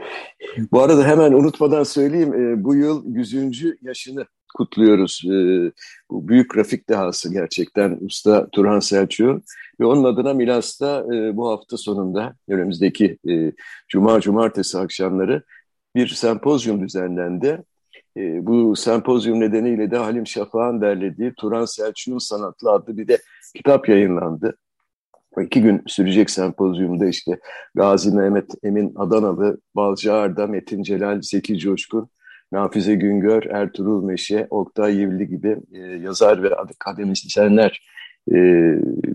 bu 0.72 0.82
arada 0.82 1.08
hemen 1.08 1.32
unutmadan 1.32 1.84
söyleyeyim 1.84 2.34
e, 2.34 2.64
bu 2.64 2.76
yıl 2.76 3.16
100. 3.16 3.64
yaşını 3.82 4.26
kutluyoruz. 4.56 5.22
E, 5.26 5.32
bu 6.12 6.28
büyük 6.28 6.50
grafik 6.54 6.90
dehası 6.90 7.34
gerçekten 7.34 7.98
Usta 8.02 8.50
Turhan 8.52 8.80
Selçuk'un 8.80 9.44
ve 9.80 9.86
onun 9.86 10.04
adına 10.04 10.34
Milas'ta 10.34 11.06
e, 11.14 11.38
bu 11.38 11.50
hafta 11.50 11.78
sonunda 11.78 12.36
önümüzdeki 12.48 13.18
e, 13.30 13.52
Cuma 13.90 14.22
Cumartesi 14.22 14.78
akşamları 14.78 15.44
bir 15.96 16.08
sempozyum 16.08 16.82
düzenlendi. 16.82 17.64
E, 18.18 18.46
bu 18.48 18.76
sempozyum 18.76 19.40
nedeniyle 19.40 19.92
de 19.92 19.98
Halim 19.98 20.28
Şafak'ın 20.28 20.82
derlediği 20.82 21.34
Turan 21.38 21.66
Selçuk'un 21.66 22.18
Sanatlı 22.18 22.72
adlı 22.72 22.98
bir 22.98 23.08
de 23.08 23.18
kitap 23.56 23.90
yayınlandı 23.90 24.58
iki 25.42 25.62
gün 25.62 25.82
sürecek 25.88 26.30
sempozyumda 26.30 27.06
işte 27.06 27.40
Gazi 27.76 28.16
Mehmet 28.16 28.52
Emin 28.64 28.94
Adanalı, 28.96 29.58
Balcı 29.76 30.14
Arda, 30.14 30.48
Metin 30.48 30.84
Celal, 30.84 31.22
Zeki 31.22 31.58
Coşkun, 31.58 32.10
Nafize 32.52 32.96
Güngör, 32.96 33.44
Ertuğrul 33.44 34.04
Meşe, 34.04 34.48
Oktay 34.50 34.96
Yivli 34.96 35.28
gibi 35.28 35.58
e, 35.74 35.80
yazar 35.80 36.44
ve 36.44 36.56
akademisyenler 36.56 37.88
e, 38.32 38.36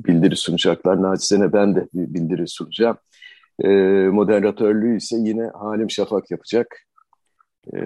bildiri 0.06 0.36
sunacaklar. 0.36 1.02
Naçizene 1.02 1.52
ben 1.52 1.76
de 1.76 1.88
bir 1.94 2.14
bildiri 2.14 2.48
sunacağım. 2.48 2.96
E, 3.64 3.68
moderatörlüğü 4.08 4.96
ise 4.96 5.16
yine 5.18 5.50
Halim 5.54 5.90
Şafak 5.90 6.30
yapacak. 6.30 6.84
E, 7.72 7.80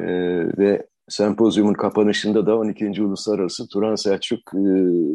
ve 0.59 0.87
sempozyumun 1.09 1.75
kapanışında 1.75 2.47
da 2.47 2.59
12. 2.59 3.03
Uluslararası 3.03 3.69
Turan 3.69 3.95
Selçuk 3.95 4.55
e, 4.55 4.61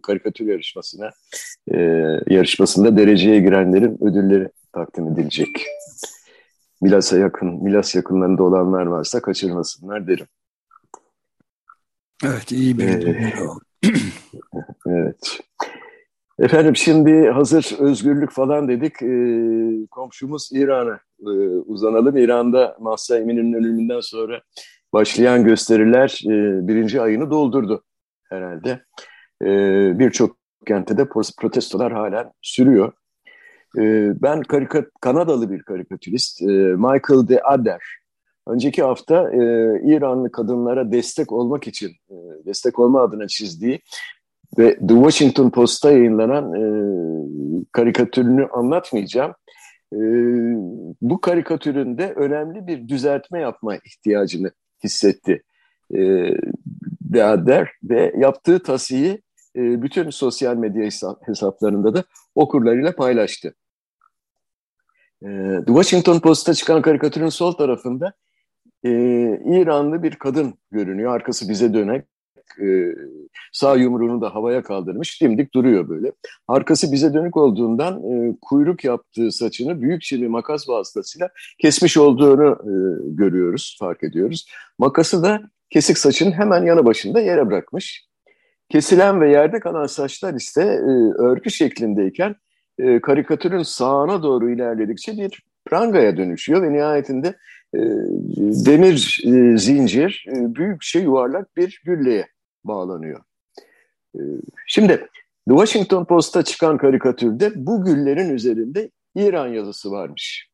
karikatür 0.04 0.48
yarışmasına 0.48 1.10
e, 1.74 1.78
yarışmasında 2.28 2.98
dereceye 2.98 3.40
girenlerin 3.40 3.98
ödülleri 4.04 4.50
takdim 4.74 5.08
edilecek. 5.08 5.66
Milas'a 6.82 7.18
yakın, 7.18 7.64
Milas 7.64 7.96
yakınlarında 7.96 8.44
olanlar 8.44 8.86
varsa 8.86 9.22
kaçırmasınlar 9.22 10.08
derim. 10.08 10.28
Evet, 12.26 12.52
iyi 12.52 12.78
bir 12.78 13.08
ee, 13.08 13.34
Evet. 14.88 15.40
Efendim 16.40 16.76
şimdi 16.76 17.30
hazır 17.30 17.76
özgürlük 17.80 18.32
falan 18.32 18.68
dedik. 18.68 19.02
E, 19.02 19.88
komşumuz 19.92 20.50
İran'a 20.54 21.00
e, 21.20 21.32
uzanalım. 21.66 22.18
İran'da 22.18 22.78
Mahsa 22.80 23.18
Emin'in 23.18 23.54
ölümünden 23.54 24.00
sonra 24.00 24.42
başlayan 24.98 25.44
gösteriler 25.44 26.22
e, 26.26 26.68
birinci 26.68 27.02
ayını 27.02 27.32
doldurdu 27.32 27.84
herhalde. 28.30 28.82
E, 29.42 29.50
Birçok 30.00 30.38
kentte 30.68 30.98
de 30.98 31.10
protestolar 31.40 31.94
hala 31.94 32.32
sürüyor. 32.42 32.94
E, 33.78 33.82
ben 34.22 34.42
karikat 34.42 34.86
Kanadalı 35.02 35.52
bir 35.52 35.64
karikatürist 35.64 36.42
Michael 36.42 37.28
de 37.28 37.42
Adder. 37.42 37.82
Önceki 38.48 38.84
hafta 38.84 39.32
e, 39.32 39.38
İranlı 39.84 40.32
kadınlara 40.32 40.92
destek 40.92 41.32
olmak 41.32 41.68
için, 41.68 41.92
e, 42.10 42.16
destek 42.46 42.80
olma 42.80 43.02
adına 43.02 43.28
çizdiği 43.28 43.80
ve 44.58 44.78
The 44.78 44.96
Washington 44.96 45.50
Post'ta 45.50 45.92
yayınlanan 45.92 46.54
e, 46.54 46.64
karikatürünü 47.72 48.48
anlatmayacağım. 48.48 49.34
E, 49.94 50.00
bu 51.02 51.22
karikatüründe 51.22 52.14
önemli 52.14 52.68
bir 52.68 52.88
düzeltme 52.88 53.40
yapma 53.40 53.76
ihtiyacını 53.76 54.52
hissetti 54.84 55.44
e, 55.96 56.32
Deader 57.02 57.72
ve 57.84 58.14
yaptığı 58.18 58.64
tasiyi 58.64 59.22
e, 59.56 59.82
bütün 59.82 60.10
sosyal 60.10 60.56
medya 60.56 60.90
hesaplarında 61.26 61.96
da 61.96 62.04
okurlarıyla 62.36 62.96
paylaştı. 62.96 63.56
E, 65.22 65.28
The 65.66 65.66
Washington 65.66 66.20
Post'ta 66.20 66.54
çıkan 66.54 66.82
karikatürün 66.82 67.30
sol 67.30 67.52
tarafında 67.52 68.14
e, 68.84 68.92
İranlı 69.46 70.04
bir 70.04 70.16
kadın 70.16 70.54
görünüyor. 70.72 71.16
Arkası 71.16 71.50
bize 71.50 71.74
dönek. 71.74 72.06
E, 72.62 72.66
sağ 73.52 73.76
yumruğunu 73.76 74.22
da 74.22 74.36
havaya 74.36 74.64
kaldırmış. 74.64 75.22
Dimdik 75.22 75.54
duruyor 75.54 75.90
böyle. 75.90 76.12
Arkası 76.48 76.92
bize 76.92 77.14
dönük 77.14 77.38
olduğundan 77.38 78.04
e, 78.04 78.38
kuyruk 78.42 78.84
yaptığı 78.84 79.32
saçını 79.32 79.82
büyük 79.82 80.02
bir 80.12 80.28
makas 80.28 80.70
vasıtasıyla 80.70 81.30
kesmiş 81.62 81.98
olduğunu 81.98 82.58
e, 82.64 82.74
görüyoruz, 83.16 83.78
fark 83.80 84.04
ediyoruz. 84.04 84.46
Makası 84.80 85.24
da 85.24 85.42
kesik 85.70 85.98
saçının 85.98 86.32
hemen 86.32 86.66
yanı 86.66 86.86
başında 86.86 87.20
yere 87.20 87.48
bırakmış. 87.48 88.08
Kesilen 88.70 89.22
ve 89.22 89.32
yerde 89.32 89.60
kalan 89.60 89.86
saçlar 89.86 90.34
ise 90.34 90.62
e, 90.62 91.22
örgü 91.22 91.52
şeklindeyken 91.52 92.36
e, 92.80 93.02
karikatürün 93.02 93.64
sağına 93.64 94.24
doğru 94.24 94.52
ilerledikçe 94.52 95.18
bir 95.18 95.44
prangaya 95.66 96.18
dönüşüyor 96.18 96.62
ve 96.62 96.74
nihayetinde 96.74 97.28
e, 97.74 97.80
demir 98.66 99.24
e, 99.26 99.58
zincir 99.58 100.26
e, 100.28 100.56
büyük 100.56 100.84
şey 100.84 101.04
yuvarlak 101.04 101.58
bir 101.58 101.82
gülleye 101.86 102.28
bağlanıyor. 102.68 103.22
E, 104.16 104.22
şimdi 104.68 105.08
The 105.48 105.54
Washington 105.54 106.06
Post'ta 106.06 106.44
çıkan 106.44 106.78
karikatürde 106.78 107.52
bu 107.56 107.86
güllerin 107.86 108.30
üzerinde 108.30 108.92
İran 109.16 109.48
yazısı 109.48 109.92
varmış. 109.92 110.50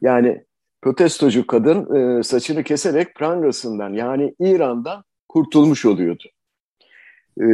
Yani 0.00 0.44
protestocu 0.82 1.46
kadın 1.46 1.94
e, 1.94 2.22
saçını 2.22 2.64
keserek 2.64 3.14
prangasından 3.14 3.92
yani 3.92 4.34
İran'dan 4.40 5.04
kurtulmuş 5.28 5.84
oluyordu. 5.84 6.24
E, 7.40 7.46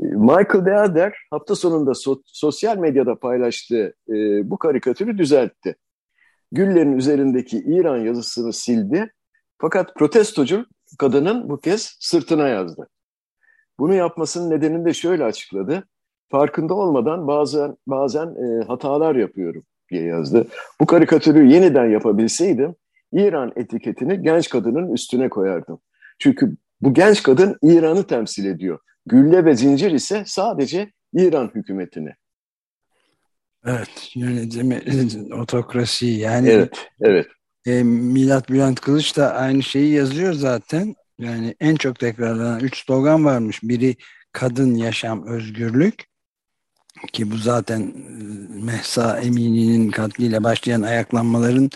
Michael 0.00 0.66
Deader 0.66 1.14
hafta 1.30 1.54
sonunda 1.54 1.94
so 1.94 2.22
sosyal 2.26 2.78
medyada 2.78 3.14
paylaştığı 3.14 3.94
e, 4.08 4.14
bu 4.50 4.58
karikatürü 4.58 5.18
düzeltti. 5.18 5.76
Güllerin 6.52 6.96
üzerindeki 6.96 7.58
İran 7.58 7.98
yazısını 7.98 8.52
sildi. 8.52 9.12
Fakat 9.58 9.94
protestocu 9.96 10.66
kadının 10.98 11.48
bu 11.48 11.60
kez 11.60 11.96
sırtına 12.00 12.48
yazdı. 12.48 12.88
Bunu 13.78 13.94
yapmasının 13.94 14.50
nedenini 14.50 14.84
de 14.84 14.94
şöyle 14.94 15.24
açıkladı. 15.24 15.84
Farkında 16.30 16.74
olmadan 16.74 17.26
bazen 17.26 17.76
bazen 17.86 18.26
e, 18.26 18.64
hatalar 18.64 19.14
yapıyorum 19.14 19.62
diye 19.90 20.02
yazdı. 20.02 20.46
Bu 20.80 20.86
karikatürü 20.86 21.46
yeniden 21.46 21.86
yapabilseydim 21.86 22.74
İran 23.12 23.52
etiketini 23.56 24.22
genç 24.22 24.48
kadının 24.48 24.92
üstüne 24.92 25.28
koyardım. 25.28 25.80
Çünkü 26.18 26.56
bu 26.80 26.94
genç 26.94 27.22
kadın 27.22 27.58
İran'ı 27.62 28.06
temsil 28.06 28.44
ediyor. 28.44 28.78
Gülle 29.06 29.44
ve 29.44 29.56
zincir 29.56 29.90
ise 29.90 30.22
sadece 30.26 30.92
İran 31.14 31.50
hükümetini. 31.54 32.10
Evet, 33.66 34.10
yönetimi, 34.14 34.82
otokrasi 35.34 36.06
yani. 36.06 36.48
Evet, 36.48 36.88
evet. 37.00 37.26
E, 37.66 37.82
Milat 37.82 38.50
Bülent 38.50 38.80
Kılıç 38.80 39.16
da 39.16 39.34
aynı 39.34 39.62
şeyi 39.62 39.92
yazıyor 39.92 40.32
zaten. 40.32 40.96
Yani 41.18 41.54
en 41.60 41.76
çok 41.76 41.98
tekrarlanan 41.98 42.60
üç 42.60 42.84
slogan 42.86 43.24
varmış. 43.24 43.62
Biri 43.62 43.96
kadın, 44.32 44.74
yaşam, 44.74 45.26
özgürlük. 45.26 46.10
Ki 47.12 47.30
bu 47.30 47.36
zaten 47.36 47.80
e, 47.80 48.64
Mehsa 48.64 49.20
Emini'nin 49.20 49.90
katliyle 49.90 50.44
başlayan 50.44 50.82
ayaklanmaların 50.82 51.70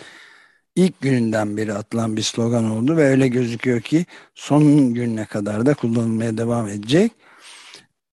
ilk 0.76 1.00
gününden 1.00 1.56
beri 1.56 1.72
atılan 1.72 2.16
bir 2.16 2.22
slogan 2.22 2.70
oldu 2.70 2.96
ve 2.96 3.04
öyle 3.04 3.28
gözüküyor 3.28 3.80
ki 3.80 4.06
son 4.34 4.94
gününe 4.94 5.26
kadar 5.26 5.66
da 5.66 5.74
kullanılmaya 5.74 6.38
devam 6.38 6.68
edecek 6.68 7.12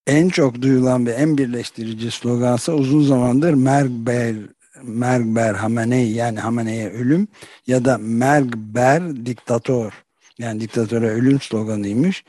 en 0.08 0.30
çok 0.30 0.62
duyulan 0.62 1.06
ve 1.06 1.12
en 1.12 1.38
birleştirici 1.38 2.12
slogansa 2.12 2.74
uzun 2.74 3.04
zamandır 3.04 3.54
Mergber 3.54 4.36
Mergber 4.84 5.54
Hamenei 5.54 6.12
yani 6.14 6.40
Hamenei'ye 6.40 6.90
ölüm 6.90 7.28
ya 7.68 7.86
da 7.86 7.98
Mergber 7.98 9.26
diktatör 9.26 9.94
yani 10.38 10.62
diktatöre 10.62 11.10
ölüm 11.10 11.42
sloganıymış. 11.42 12.24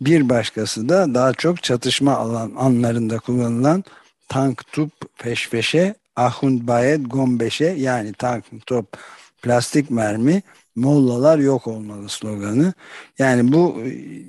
Bir 0.00 0.28
başkası 0.28 0.88
da 0.88 1.14
daha 1.14 1.32
çok 1.32 1.62
çatışma 1.62 2.16
alan 2.16 2.52
anlarında 2.56 3.18
kullanılan 3.18 3.84
tank 4.28 4.72
tup 4.72 4.92
peşpeşe 5.18 5.94
ahund 6.16 6.68
bayet 6.68 7.10
gombeşe 7.10 7.64
yani 7.64 8.12
tank 8.12 8.44
top 8.66 8.96
plastik 9.42 9.90
mermi 9.90 10.42
Mollalar 10.78 11.38
yok 11.38 11.66
olmalı 11.66 12.08
sloganı. 12.08 12.72
Yani 13.18 13.52
bu 13.52 13.82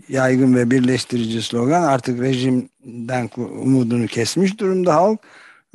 yaygın 0.10 0.56
ve 0.56 0.72
birleştirici 0.72 1.42
slogan 1.42 1.84
artık 1.84 2.22
rejimden 2.22 3.30
umudunu 3.38 4.08
kesmiş 4.08 4.60
durumda 4.60 4.96
halk 4.96 5.20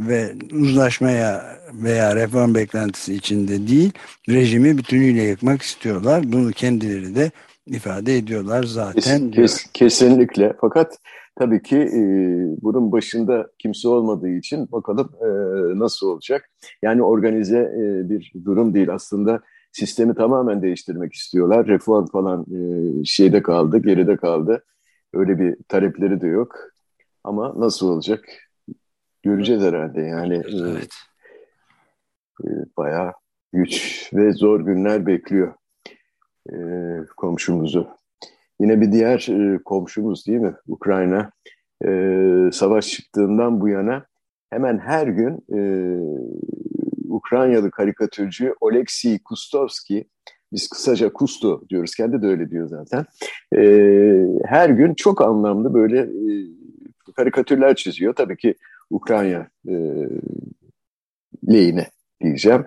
ve 0.01 0.33
uzlaşmaya 0.53 1.59
veya 1.73 2.17
reform 2.17 2.55
beklentisi 2.55 3.15
içinde 3.15 3.69
değil 3.69 3.93
rejimi 4.29 4.79
bütünüyle 4.79 5.23
yıkmak 5.23 5.63
istiyorlar. 5.63 6.33
Bunu 6.33 6.51
kendileri 6.51 7.15
de 7.15 7.31
ifade 7.67 8.17
ediyorlar 8.17 8.63
zaten. 8.63 9.31
Kes, 9.31 9.63
kes, 9.63 9.73
kesinlikle 9.73 10.55
fakat 10.61 10.99
tabii 11.39 11.63
ki 11.63 11.77
e, 11.77 12.01
bunun 12.63 12.93
başında 12.93 13.47
kimse 13.59 13.89
olmadığı 13.89 14.29
için 14.29 14.73
bakalım 14.73 15.11
e, 15.21 15.29
nasıl 15.79 16.07
olacak. 16.07 16.51
Yani 16.83 17.03
organize 17.03 17.59
e, 17.59 18.09
bir 18.11 18.33
durum 18.45 18.75
değil 18.75 18.95
aslında 18.95 19.41
sistemi 19.73 20.15
tamamen 20.15 20.63
değiştirmek 20.63 21.13
istiyorlar. 21.13 21.67
Reform 21.67 22.07
falan 22.07 22.41
e, 22.41 22.59
şeyde 23.05 23.43
kaldı, 23.43 23.79
geride 23.79 24.17
kaldı. 24.17 24.65
Öyle 25.15 25.39
bir 25.39 25.57
talepleri 25.69 26.21
de 26.21 26.27
yok. 26.27 26.57
Ama 27.25 27.55
nasıl 27.57 27.89
olacak? 27.89 28.25
Göreceğiz 29.25 29.63
herhalde. 29.63 30.03
Yani 30.03 30.35
e, 30.35 30.71
evet. 30.71 30.93
e, 32.45 32.49
bayağı 32.77 33.13
güç 33.53 34.11
ve 34.15 34.33
zor 34.33 34.61
günler 34.61 35.07
bekliyor 35.07 35.55
e, 36.53 36.57
komşumuzu. 37.17 37.89
Yine 38.61 38.81
bir 38.81 38.93
diğer 38.93 39.29
e, 39.31 39.59
komşumuz 39.59 40.27
değil 40.27 40.39
mi? 40.39 40.55
Ukrayna. 40.69 41.31
E, 41.85 41.91
savaş 42.53 42.89
çıktığından 42.89 43.61
bu 43.61 43.69
yana 43.69 44.07
hemen 44.51 44.79
her 44.79 45.07
gün 45.07 45.45
e, 45.55 45.61
Ukraynalı 47.09 47.71
karikatürcü 47.71 48.55
Oleksiy 48.61 49.19
Kustovski, 49.25 50.05
biz 50.53 50.69
kısaca 50.69 51.13
Kusto 51.13 51.63
diyoruz, 51.71 51.95
kendi 51.95 52.23
de 52.23 52.27
öyle 52.27 52.51
diyor 52.51 52.69
zaten. 52.69 53.05
E, 53.57 53.63
her 54.45 54.69
gün 54.69 54.95
çok 54.95 55.23
anlamlı 55.23 55.75
böyle 55.75 56.01
e, 56.01 56.31
karikatürler 57.17 57.75
çiziyor. 57.75 58.15
Tabii 58.15 58.37
ki 58.37 58.55
Ukrayna 58.91 59.49
e, 59.69 59.75
lehine 61.49 61.91
diyeceğim. 62.23 62.67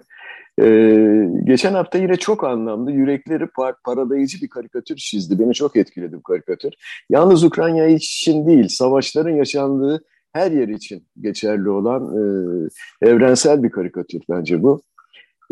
Ee, 0.61 1.29
geçen 1.43 1.73
hafta 1.73 1.97
yine 1.97 2.15
çok 2.15 2.43
anlamlı, 2.43 2.91
yürekleri 2.91 3.47
par 3.47 3.75
paralayıcı 3.83 4.41
bir 4.41 4.49
karikatür 4.49 4.95
çizdi. 4.95 5.39
Beni 5.39 5.53
çok 5.53 5.75
etkiledi 5.75 6.15
bu 6.15 6.23
karikatür. 6.23 6.73
Yalnız 7.09 7.43
Ukrayna 7.43 7.85
için 7.85 8.47
değil, 8.47 8.67
savaşların 8.67 9.35
yaşandığı 9.35 10.03
her 10.33 10.51
yer 10.51 10.67
için 10.67 11.07
geçerli 11.21 11.69
olan 11.69 12.03
e, 12.03 13.09
evrensel 13.09 13.63
bir 13.63 13.69
karikatür 13.69 14.21
bence 14.29 14.63
bu. 14.63 14.81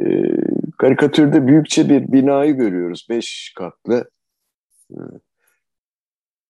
E, 0.02 0.06
karikatürde 0.78 1.48
büyükçe 1.48 1.90
bir 1.90 2.12
binayı 2.12 2.54
görüyoruz. 2.54 3.08
Beş 3.10 3.54
katlı 3.58 4.10
e, 4.92 5.00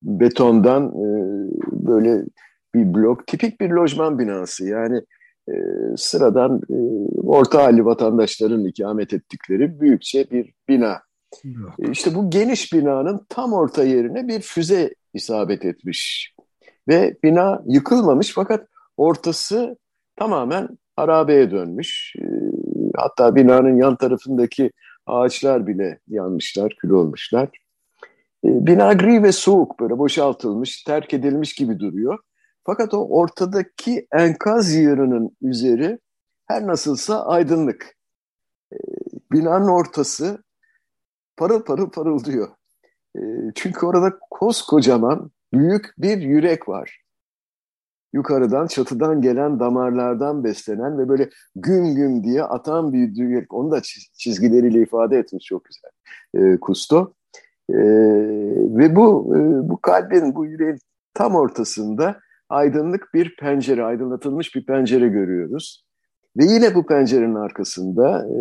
betondan 0.02 0.88
e, 0.88 1.06
böyle 1.86 2.24
bir 2.76 2.94
blok, 2.94 3.26
tipik 3.26 3.60
bir 3.60 3.70
lojman 3.70 4.18
binası. 4.18 4.68
Yani 4.68 5.00
e, 5.48 5.54
sıradan 5.96 6.60
e, 6.70 6.76
orta 7.20 7.64
halli 7.64 7.84
vatandaşların 7.84 8.64
ikamet 8.64 9.12
ettikleri 9.12 9.80
büyükçe 9.80 10.30
bir 10.30 10.52
bina. 10.68 10.98
E, 11.78 11.90
işte 11.90 12.14
bu 12.14 12.30
geniş 12.30 12.72
binanın 12.72 13.26
tam 13.28 13.52
orta 13.52 13.84
yerine 13.84 14.28
bir 14.28 14.40
füze 14.40 14.94
isabet 15.14 15.64
etmiş. 15.64 16.34
Ve 16.88 17.16
bina 17.22 17.62
yıkılmamış 17.66 18.32
fakat 18.34 18.68
ortası 18.96 19.76
tamamen 20.16 20.68
harabeye 20.96 21.50
dönmüş. 21.50 22.14
E, 22.18 22.24
hatta 22.96 23.34
binanın 23.34 23.76
yan 23.76 23.96
tarafındaki 23.96 24.70
ağaçlar 25.06 25.66
bile 25.66 25.98
yanmışlar, 26.08 26.76
kül 26.80 26.90
olmuşlar. 26.90 27.48
E, 28.44 28.66
bina 28.66 28.92
gri 28.92 29.22
ve 29.22 29.32
soğuk 29.32 29.80
böyle 29.80 29.98
boşaltılmış, 29.98 30.82
terk 30.82 31.14
edilmiş 31.14 31.54
gibi 31.54 31.80
duruyor. 31.80 32.18
Fakat 32.66 32.94
o 32.94 33.08
ortadaki 33.08 34.06
enkaz 34.12 34.74
yığınının 34.74 35.36
üzeri 35.42 35.98
her 36.46 36.66
nasılsa 36.66 37.26
aydınlık. 37.26 37.96
E, 38.72 38.76
binanın 39.32 39.68
ortası 39.68 40.44
parıl 41.36 41.62
parıl 41.62 41.90
parıldıyor. 41.90 42.48
E, 43.16 43.20
çünkü 43.54 43.86
orada 43.86 44.18
koskocaman 44.30 45.30
büyük 45.52 45.94
bir 45.98 46.18
yürek 46.18 46.68
var. 46.68 47.02
Yukarıdan, 48.12 48.66
çatıdan 48.66 49.20
gelen 49.20 49.60
damarlardan 49.60 50.44
beslenen 50.44 50.98
ve 50.98 51.08
böyle 51.08 51.30
güm 51.56 51.94
güm 51.94 52.24
diye 52.24 52.42
atan 52.42 52.92
bir 52.92 53.16
yürek. 53.16 53.54
Onu 53.54 53.70
da 53.70 53.82
çizgileriyle 54.18 54.82
ifade 54.82 55.18
etmiş 55.18 55.44
çok 55.44 55.62
güzel 55.64 55.90
e, 56.34 56.60
Kusto. 56.60 57.14
E, 57.70 57.76
ve 58.76 58.96
bu 58.96 59.36
e, 59.36 59.68
bu 59.68 59.80
kalbin, 59.80 60.34
bu 60.34 60.46
yüreğin 60.46 60.78
tam 61.14 61.34
ortasında 61.34 62.25
aydınlık 62.48 63.14
bir 63.14 63.36
pencere, 63.36 63.84
aydınlatılmış 63.84 64.54
bir 64.54 64.66
pencere 64.66 65.08
görüyoruz. 65.08 65.86
Ve 66.36 66.44
yine 66.44 66.74
bu 66.74 66.86
pencerenin 66.86 67.34
arkasında 67.34 68.28
e, 68.28 68.38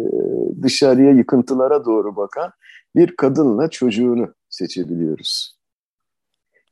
dışarıya 0.63 1.12
yıkıntılara 1.12 1.86
doğru 1.86 2.15
bakan 2.15 2.52
bir 2.96 3.15
kadınla 3.15 3.70
çocuğunu 3.70 4.34
seçebiliyoruz. 4.50 5.60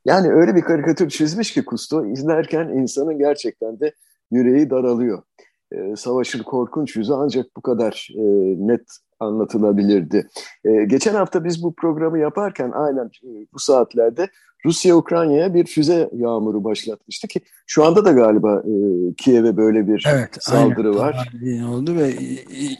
Yani 0.06 0.32
öyle 0.34 0.56
bir 0.56 0.62
karikatür 0.62 1.10
çizmiş 1.10 1.54
ki 1.54 1.66
Kusto 1.66 2.06
izlerken 2.06 2.68
insanın 2.68 3.18
gerçekten 3.18 3.80
de 3.80 3.94
yüreği 4.32 4.70
daralıyor. 4.70 5.24
E, 5.72 5.96
savaşın 5.96 6.44
korkunç 6.44 6.96
yüzü 6.96 7.14
ancak 7.14 7.46
bu 7.58 7.62
kadar 7.62 8.10
e, 8.16 8.22
net 8.68 8.86
anlatılabilirdi. 9.24 10.28
E, 10.66 10.86
geçen 10.86 11.14
hafta 11.14 11.44
biz 11.44 11.64
bu 11.64 11.76
programı 11.76 12.20
yaparken 12.20 12.72
aynen 12.72 13.06
e, 13.06 13.48
bu 13.54 13.60
saatlerde 13.60 14.28
Rusya 14.66 14.96
Ukrayna'ya 14.96 15.54
bir 15.54 15.66
füze 15.66 16.10
yağmuru 16.14 16.64
başlatmıştı 16.64 17.28
ki 17.28 17.42
şu 17.68 17.86
anda 17.86 18.06
da 18.06 18.12
galiba 18.12 18.60
e, 18.60 18.74
Kiev'e 19.18 19.58
böyle 19.58 19.88
bir 19.88 20.06
evet, 20.14 20.38
saldırı 20.40 20.88
aynen, 20.88 21.00
var. 21.00 21.32
oldu 21.70 21.96
ve 21.96 22.14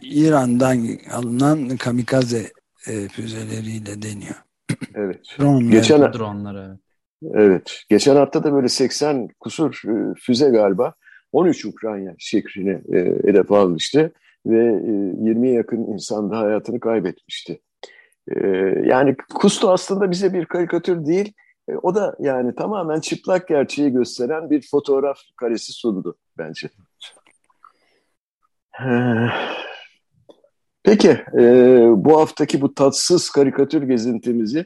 İran'dan 0.02 0.88
alınan 1.14 1.78
kamikaze 1.78 2.52
e, 2.88 3.08
füzeleriyle 3.08 4.02
deniyor. 4.02 4.36
Evet. 4.96 5.20
Drone 5.40 5.72
geçen 5.72 6.14
dronlar 6.14 6.68
evet. 6.68 6.80
Evet. 7.34 7.84
Geçen 7.90 8.16
hafta 8.16 8.44
da 8.44 8.54
böyle 8.54 8.68
80 8.68 9.28
kusur 9.40 9.82
e, 9.88 10.14
füze 10.20 10.50
galiba 10.50 10.94
13 11.32 11.66
Ukrayna 11.66 12.16
şehrini 12.18 12.82
e, 12.94 13.28
hedef 13.28 13.52
almıştı 13.52 14.12
ve 14.46 14.66
e, 14.66 14.92
20'ye 15.32 15.54
yakın 15.54 15.78
insan 15.94 16.32
da 16.32 16.40
hayatını 16.40 16.80
kaybetmişti. 16.80 17.62
E, 18.28 18.48
yani 18.86 19.16
Kusto 19.36 19.72
aslında 19.72 20.12
bize 20.12 20.34
bir 20.34 20.46
karikatür 20.46 21.06
değil, 21.06 21.34
e, 21.70 21.76
o 21.76 21.96
da 21.96 22.16
yani 22.20 22.56
tamamen 22.56 23.00
çıplak 23.00 23.48
gerçeği 23.48 23.92
gösteren 23.92 24.50
bir 24.50 24.68
fotoğraf 24.72 25.18
karesi 25.38 25.74
sundu 25.74 26.18
bence. 26.38 26.70
Peki, 30.84 31.10
e, 31.40 31.44
bu 31.96 32.20
haftaki 32.20 32.62
bu 32.62 32.74
tatsız 32.74 33.30
karikatür 33.30 33.84
gezintimizi 33.84 34.66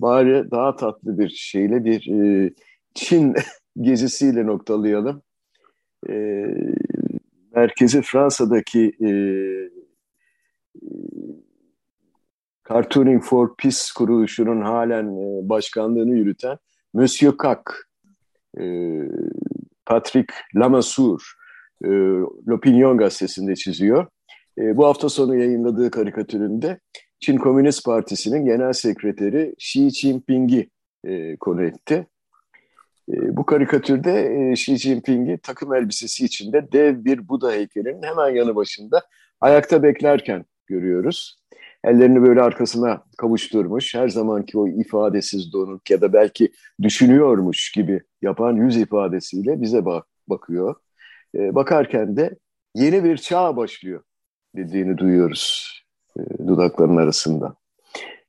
bari 0.00 0.50
daha 0.50 0.76
tatlı 0.76 1.18
bir 1.18 1.28
şeyle 1.28 1.84
bir 1.84 2.08
Çin 2.94 3.34
gezisiyle 3.80 4.46
noktalayalım. 4.46 5.22
Merkezi 7.58 8.02
Fransa'daki 8.02 8.92
e, 9.00 9.10
Cartooning 12.68 13.22
for 13.24 13.56
Peace 13.56 13.78
kuruluşunun 13.96 14.60
halen 14.60 15.06
e, 15.06 15.48
başkanlığını 15.48 16.14
yürüten 16.14 16.58
Monsieur 16.92 17.36
Kak, 17.36 17.90
e, 18.60 18.64
Patrick 19.86 20.34
Lamassoure, 20.54 21.24
e, 21.84 21.88
L'Opinion 22.48 22.98
gazetesinde 22.98 23.54
çiziyor. 23.54 24.06
E, 24.58 24.76
bu 24.76 24.86
hafta 24.86 25.08
sonu 25.08 25.36
yayınladığı 25.36 25.90
karikatüründe 25.90 26.80
Çin 27.20 27.36
Komünist 27.36 27.84
Partisi'nin 27.84 28.44
genel 28.44 28.72
sekreteri 28.72 29.54
Xi 29.58 29.90
Jinping'i 29.90 30.70
e, 31.04 31.36
konu 31.36 31.62
etti. 31.62 32.06
E, 33.12 33.36
bu 33.36 33.46
karikatürde 33.46 34.26
e, 34.26 34.52
Xi 34.52 34.76
Jinping'i 34.76 35.38
takım 35.38 35.74
elbisesi 35.74 36.24
içinde 36.24 36.72
dev 36.72 37.04
bir 37.04 37.28
Buda 37.28 37.52
heykelinin 37.52 38.02
hemen 38.02 38.28
yanı 38.28 38.56
başında 38.56 39.02
ayakta 39.40 39.82
beklerken 39.82 40.44
görüyoruz. 40.66 41.38
Ellerini 41.84 42.22
böyle 42.22 42.42
arkasına 42.42 43.02
kavuşturmuş, 43.18 43.94
her 43.94 44.08
zamanki 44.08 44.58
o 44.58 44.68
ifadesiz 44.68 45.52
donuk 45.52 45.90
ya 45.90 46.00
da 46.00 46.12
belki 46.12 46.52
düşünüyormuş 46.82 47.72
gibi 47.72 48.00
yapan 48.22 48.52
yüz 48.52 48.76
ifadesiyle 48.76 49.60
bize 49.60 49.84
bak 49.84 50.06
bakıyor. 50.28 50.74
E, 51.34 51.54
bakarken 51.54 52.16
de 52.16 52.36
yeni 52.74 53.04
bir 53.04 53.16
çağ 53.16 53.56
başlıyor 53.56 54.02
dediğini 54.56 54.98
duyuyoruz 54.98 55.72
e, 56.18 56.46
dudakların 56.46 56.96
arasında. 56.96 57.54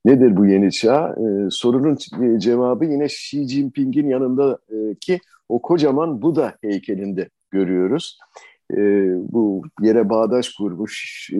Nedir 0.05 0.37
bu 0.37 0.45
yeni 0.45 0.71
çağ? 0.71 1.15
E, 1.17 1.49
sorunun 1.49 1.97
cevabı 2.39 2.85
yine 2.85 3.05
Xi 3.05 3.47
Jinping'in 3.47 4.07
yanındaki 4.07 5.19
o 5.49 5.61
kocaman 5.61 6.21
Buda 6.21 6.55
heykelinde 6.61 7.29
görüyoruz. 7.51 8.19
E, 8.73 8.77
bu 9.31 9.61
yere 9.81 10.09
bağdaş 10.09 10.49
kurmuş 10.49 11.29
e, 11.33 11.39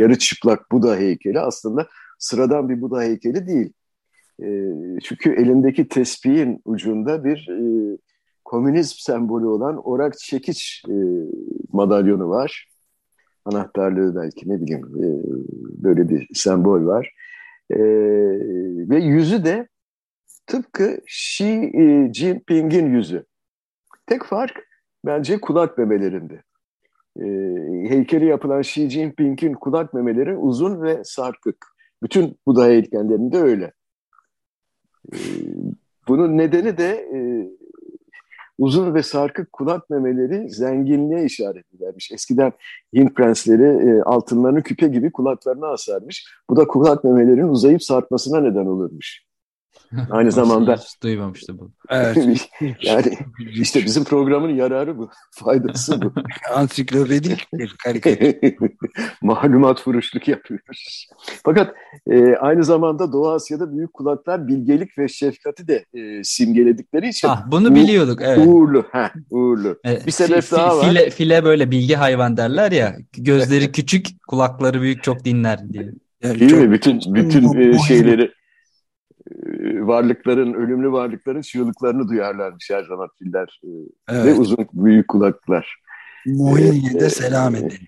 yarı 0.00 0.18
çıplak 0.18 0.72
Buda 0.72 0.96
heykeli 0.96 1.40
aslında 1.40 1.86
sıradan 2.18 2.68
bir 2.68 2.80
Buda 2.80 3.02
heykeli 3.02 3.46
değil. 3.46 3.72
E, 4.42 4.48
çünkü 5.02 5.32
elindeki 5.32 5.88
tespihin 5.88 6.60
ucunda 6.64 7.24
bir 7.24 7.48
e, 7.48 7.96
komünizm 8.44 8.96
sembolü 8.98 9.46
olan 9.46 9.76
orak 9.76 10.18
çekiç 10.18 10.82
e, 10.88 10.94
madalyonu 11.72 12.28
var 12.28 12.70
anahtarlığı 13.44 14.16
belki 14.16 14.48
ne 14.48 14.60
bileyim 14.60 14.86
e, 14.86 15.06
böyle 15.82 16.08
bir 16.08 16.28
sembol 16.34 16.86
var. 16.86 17.14
E, 17.70 17.78
ve 18.90 18.98
yüzü 18.98 19.44
de 19.44 19.68
tıpkı 20.46 21.00
Xi 21.06 21.70
e, 21.74 22.12
Jinping'in 22.12 22.94
yüzü. 22.94 23.24
Tek 24.06 24.24
fark 24.24 24.68
bence 25.06 25.40
kulak 25.40 25.78
memelerinde. 25.78 26.42
E, 27.20 27.24
heykeli 27.88 28.26
yapılan 28.26 28.60
Xi 28.60 28.90
Jinping'in 28.90 29.54
kulak 29.54 29.94
memeleri 29.94 30.36
uzun 30.36 30.82
ve 30.82 31.04
sarkık. 31.04 31.66
Bütün 32.02 32.38
Buda 32.46 32.66
heykellerinde 32.66 33.38
öyle. 33.38 33.72
E, 35.12 35.18
bunun 36.08 36.38
nedeni 36.38 36.78
de 36.78 36.88
e, 37.14 37.20
uzun 38.60 38.94
ve 38.94 39.02
sarkık 39.02 39.52
kulak 39.52 39.90
memeleri 39.90 40.50
zenginliğe 40.50 41.24
işaret 41.24 41.74
edermiş. 41.74 42.12
Eskiden 42.12 42.52
Hint 42.94 43.14
prensleri 43.14 43.88
e, 43.88 44.02
altınlarını 44.02 44.62
küpe 44.62 44.88
gibi 44.88 45.12
kulaklarına 45.12 45.66
asarmış. 45.66 46.26
Bu 46.50 46.56
da 46.56 46.66
kulak 46.66 47.04
memelerinin 47.04 47.48
uzayıp 47.48 47.82
sarkmasına 47.82 48.40
neden 48.40 48.66
olurmuş. 48.66 49.29
Aynı 50.10 50.32
zamanda 50.32 50.80
duymamıştı 51.02 51.58
bu. 51.58 51.70
Evet. 51.90 52.48
yani 52.82 53.18
işte 53.50 53.84
bizim 53.84 54.04
programın 54.04 54.54
yararı 54.54 54.98
bu, 54.98 55.10
faydası 55.30 56.02
bu. 56.02 56.12
Ansiklopedik 56.54 57.46
bir 57.54 57.76
karikatür. 57.84 58.36
Malumat 59.22 59.80
furuşluk 59.80 60.28
yapıyoruz. 60.28 61.08
Fakat 61.44 61.74
e, 62.10 62.36
aynı 62.36 62.64
zamanda 62.64 63.12
Doğu 63.12 63.30
Asya'da 63.30 63.72
büyük 63.72 63.92
kulaklar 63.92 64.48
bilgelik 64.48 64.98
ve 64.98 65.08
şefkati 65.08 65.68
de 65.68 65.84
e, 65.94 66.24
simgeledikleri 66.24 67.08
için. 67.08 67.28
Ah, 67.28 67.50
bunu 67.50 67.74
biliyorduk 67.74 68.20
evet. 68.22 68.46
Uğurlu. 68.46 68.84
Heh, 68.92 69.10
uğurlu. 69.30 69.78
E, 69.86 70.06
bir 70.06 70.10
sebep 70.10 70.42
fi, 70.42 70.52
daha 70.52 70.78
var. 70.78 70.88
File, 70.88 71.10
file 71.10 71.44
böyle 71.44 71.70
bilgi 71.70 71.94
hayvan 71.94 72.36
derler 72.36 72.72
ya. 72.72 72.96
Gözleri 73.18 73.72
küçük, 73.72 74.06
kulakları 74.28 74.82
büyük 74.82 75.02
çok 75.02 75.24
dinler 75.24 75.72
diye. 75.72 75.92
Yani 76.22 76.40
Değil 76.40 76.50
çok, 76.50 76.60
mi? 76.60 76.72
Bütün 76.72 77.14
bütün 77.14 77.72
e, 77.72 77.78
şeyleri 77.78 78.39
varlıkların, 79.86 80.54
ölümlü 80.54 80.92
varlıkların 80.92 81.40
çığlıklarını 81.40 82.08
duyarlarmış 82.08 82.70
her 82.70 82.84
zaman 82.84 83.08
filler. 83.18 83.60
E, 83.64 83.68
evet. 84.08 84.24
Ve 84.24 84.34
uzun 84.34 84.68
büyük 84.72 85.08
kulaklar. 85.08 85.76
Muhim'e 86.26 87.00
de 87.00 87.04
e, 87.04 87.10
selam 87.10 87.54
edelim. 87.54 87.86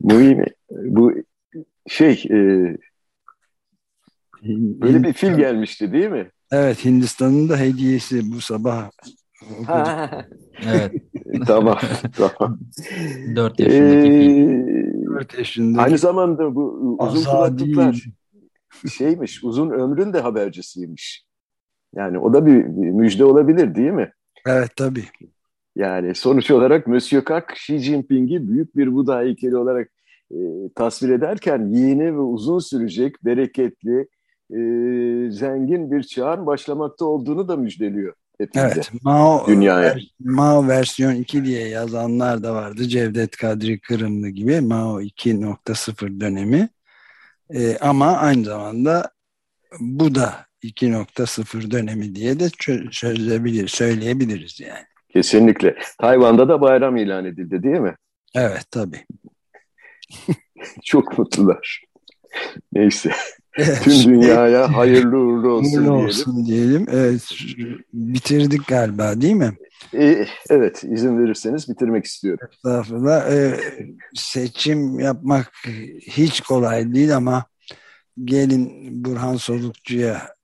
Muhim, 0.00 0.44
bu 0.70 1.12
şey 1.88 2.24
e, 2.30 2.36
böyle 4.80 5.02
bir 5.02 5.12
fil 5.12 5.36
gelmişti 5.36 5.92
değil 5.92 6.10
mi? 6.10 6.30
Evet 6.52 6.84
Hindistan'ın 6.84 7.48
da 7.48 7.56
hediyesi 7.56 8.32
bu 8.32 8.40
sabah 8.40 8.90
evet. 10.66 10.92
tamam, 11.46 11.78
tamam. 12.16 12.58
4 13.36 13.60
yaşındaki 13.60 14.08
ee, 14.08 15.06
4 15.06 15.38
yaşındaki. 15.38 15.80
Aynı 15.80 15.98
zamanda 15.98 16.54
bu 16.54 16.96
uzun 17.00 17.24
kulaklıklar 17.30 18.04
şeymiş, 18.98 19.44
uzun 19.44 19.70
ömrün 19.70 20.12
de 20.12 20.20
habercisiymiş. 20.20 21.26
Yani 21.94 22.18
o 22.18 22.32
da 22.32 22.46
bir, 22.46 22.64
bir 22.64 22.90
müjde 22.90 23.24
olabilir 23.24 23.74
değil 23.74 23.90
mi? 23.90 24.12
Evet 24.46 24.70
tabii. 24.76 25.04
Yani 25.76 26.14
sonuç 26.14 26.50
olarak 26.50 26.86
Monsieur 26.86 27.24
Kak, 27.24 27.52
Xi 27.56 27.78
Jinping'i 27.78 28.48
büyük 28.48 28.76
bir 28.76 28.94
Buda 28.94 29.20
heykeli 29.20 29.56
olarak 29.56 29.90
e, 30.30 30.38
tasvir 30.74 31.10
ederken 31.10 31.68
yeni 31.72 32.14
ve 32.14 32.20
uzun 32.20 32.58
sürecek, 32.58 33.24
bereketli, 33.24 34.08
e, 34.50 34.58
zengin 35.30 35.90
bir 35.90 36.02
çağın 36.02 36.46
başlamakta 36.46 37.04
olduğunu 37.04 37.48
da 37.48 37.56
müjdeliyor. 37.56 38.14
Hepimize. 38.38 38.72
Evet, 38.74 38.90
Mao, 39.02 39.46
dünyaya. 39.46 39.96
Mao 40.20 40.68
versiyon 40.68 41.14
2 41.14 41.44
diye 41.44 41.68
yazanlar 41.68 42.42
da 42.42 42.54
vardı. 42.54 42.88
Cevdet 42.88 43.36
Kadri 43.36 43.80
Kırımlı 43.80 44.28
gibi 44.28 44.60
Mao 44.60 45.00
2.0 45.00 46.20
dönemi. 46.20 46.68
E, 47.54 47.76
ama 47.80 48.16
aynı 48.16 48.44
zamanda 48.44 49.10
bu 49.80 50.14
da 50.14 50.46
2.0 50.62 51.70
dönemi 51.70 52.14
diye 52.14 52.40
de 52.40 52.50
çözebilir, 52.90 53.68
söyleyebiliriz 53.68 54.60
yani. 54.60 54.84
Kesinlikle. 55.12 55.76
Tayvan'da 56.00 56.48
da 56.48 56.60
bayram 56.60 56.96
ilan 56.96 57.24
edildi 57.24 57.62
değil 57.62 57.80
mi? 57.80 57.96
Evet 58.34 58.64
tabii. 58.70 59.06
Çok 60.84 61.18
mutlular. 61.18 61.84
Neyse. 62.72 63.12
Tüm 63.82 64.04
dünyaya 64.04 64.72
hayırlı 64.76 65.18
uğurlu 65.18 65.50
olsun 65.50 65.70
hayırlı 65.70 65.84
diyelim. 65.84 66.06
olsun 66.06 66.46
diyelim. 66.46 66.86
Evet, 66.90 67.22
bitirdik 67.92 68.66
galiba 68.66 69.20
değil 69.20 69.34
mi? 69.34 69.56
Ee, 69.94 70.26
evet, 70.50 70.84
izin 70.84 71.18
verirseniz 71.18 71.68
bitirmek 71.68 72.04
istiyorum. 72.04 72.48
Estağfurullah. 72.52 73.30
Ee, 73.30 73.60
seçim 74.14 74.98
yapmak 74.98 75.52
hiç 76.00 76.40
kolay 76.40 76.94
değil 76.94 77.16
ama 77.16 77.44
gelin 78.24 78.88
Burhan 79.04 79.36
Solukçu'ya 79.36 80.36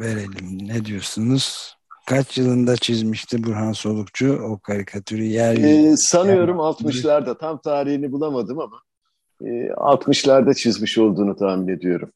verelim. 0.00 0.68
Ne 0.68 0.84
diyorsunuz? 0.84 1.74
Kaç 2.08 2.38
yılında 2.38 2.76
çizmişti 2.76 3.44
Burhan 3.44 3.72
Solukçu 3.72 4.32
o 4.42 4.58
karikatürü? 4.58 5.22
Yer 5.22 5.56
ee, 5.56 5.96
sanıyorum 5.96 6.58
yani, 6.58 6.66
60'larda 6.66 7.38
tam 7.38 7.60
tarihini 7.60 8.12
bulamadım 8.12 8.58
ama 8.58 8.76
e, 8.76 8.89
60'larda 9.40 10.54
çizmiş 10.54 10.98
olduğunu 10.98 11.36
tahmin 11.36 11.68
ediyorum. 11.68 12.12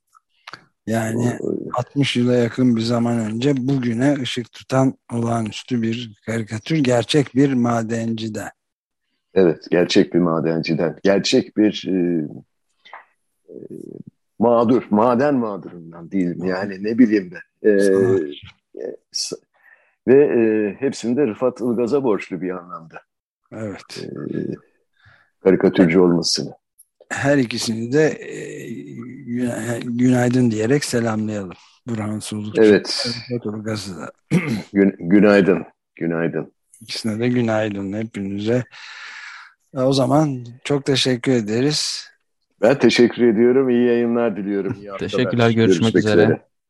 Yani 0.86 1.38
60 1.74 2.16
yıla 2.16 2.34
yakın 2.34 2.76
bir 2.76 2.80
zaman 2.80 3.18
önce 3.18 3.52
bugüne 3.56 4.14
ışık 4.22 4.52
tutan 4.52 4.94
olağanüstü 5.12 5.82
bir 5.82 6.22
karikatür 6.26 6.76
gerçek 6.76 7.34
bir 7.34 7.52
madenciden. 7.52 8.50
Evet, 9.34 9.66
gerçek 9.70 10.14
bir 10.14 10.18
madenciden. 10.18 10.98
Gerçek 11.02 11.56
bir 11.56 11.84
e, 11.88 12.26
e, 13.48 13.54
mağdur, 14.38 14.82
maden 14.90 15.34
mağdurundan 15.34 16.10
değilim 16.10 16.44
yani 16.44 16.84
ne 16.84 16.98
bileyim 16.98 17.30
ben. 17.32 17.70
E, 17.70 17.72
e, 17.72 18.90
ve 20.08 20.24
e, 20.24 20.74
hepsinde 20.80 21.26
Rıfat 21.26 21.60
Ilgaz'a 21.60 22.04
borçlu 22.04 22.40
bir 22.40 22.50
anlamda. 22.50 23.00
Evet. 23.52 23.98
E, 23.98 24.08
karikatürcü 25.44 25.98
olmasını. 25.98 26.52
Her 27.10 27.38
ikisini 27.38 27.92
de 27.92 28.06
e, 28.08 29.80
günaydın 29.84 30.50
diyerek 30.50 30.84
selamlayalım. 30.84 31.56
Burhan 31.86 32.18
Solukçu. 32.18 32.62
Evet. 32.62 33.08
Da. 33.30 34.10
Gün, 34.72 34.96
günaydın. 34.98 35.64
Günaydın. 35.96 36.52
İkisine 36.80 37.18
de 37.18 37.28
günaydın 37.28 37.92
hepinize. 37.92 38.64
O 39.74 39.92
zaman 39.92 40.44
çok 40.64 40.84
teşekkür 40.84 41.32
ederiz. 41.32 42.06
Ben 42.62 42.78
teşekkür 42.78 43.26
ediyorum. 43.26 43.70
İyi 43.70 43.86
yayınlar 43.86 44.36
diliyorum. 44.36 44.76
İyi 44.80 44.90
Teşekkürler. 44.98 45.50
Görüşmek, 45.50 45.92
Görüşmek 45.92 45.96
üzere. 45.96 46.22
üzere. 46.22 46.42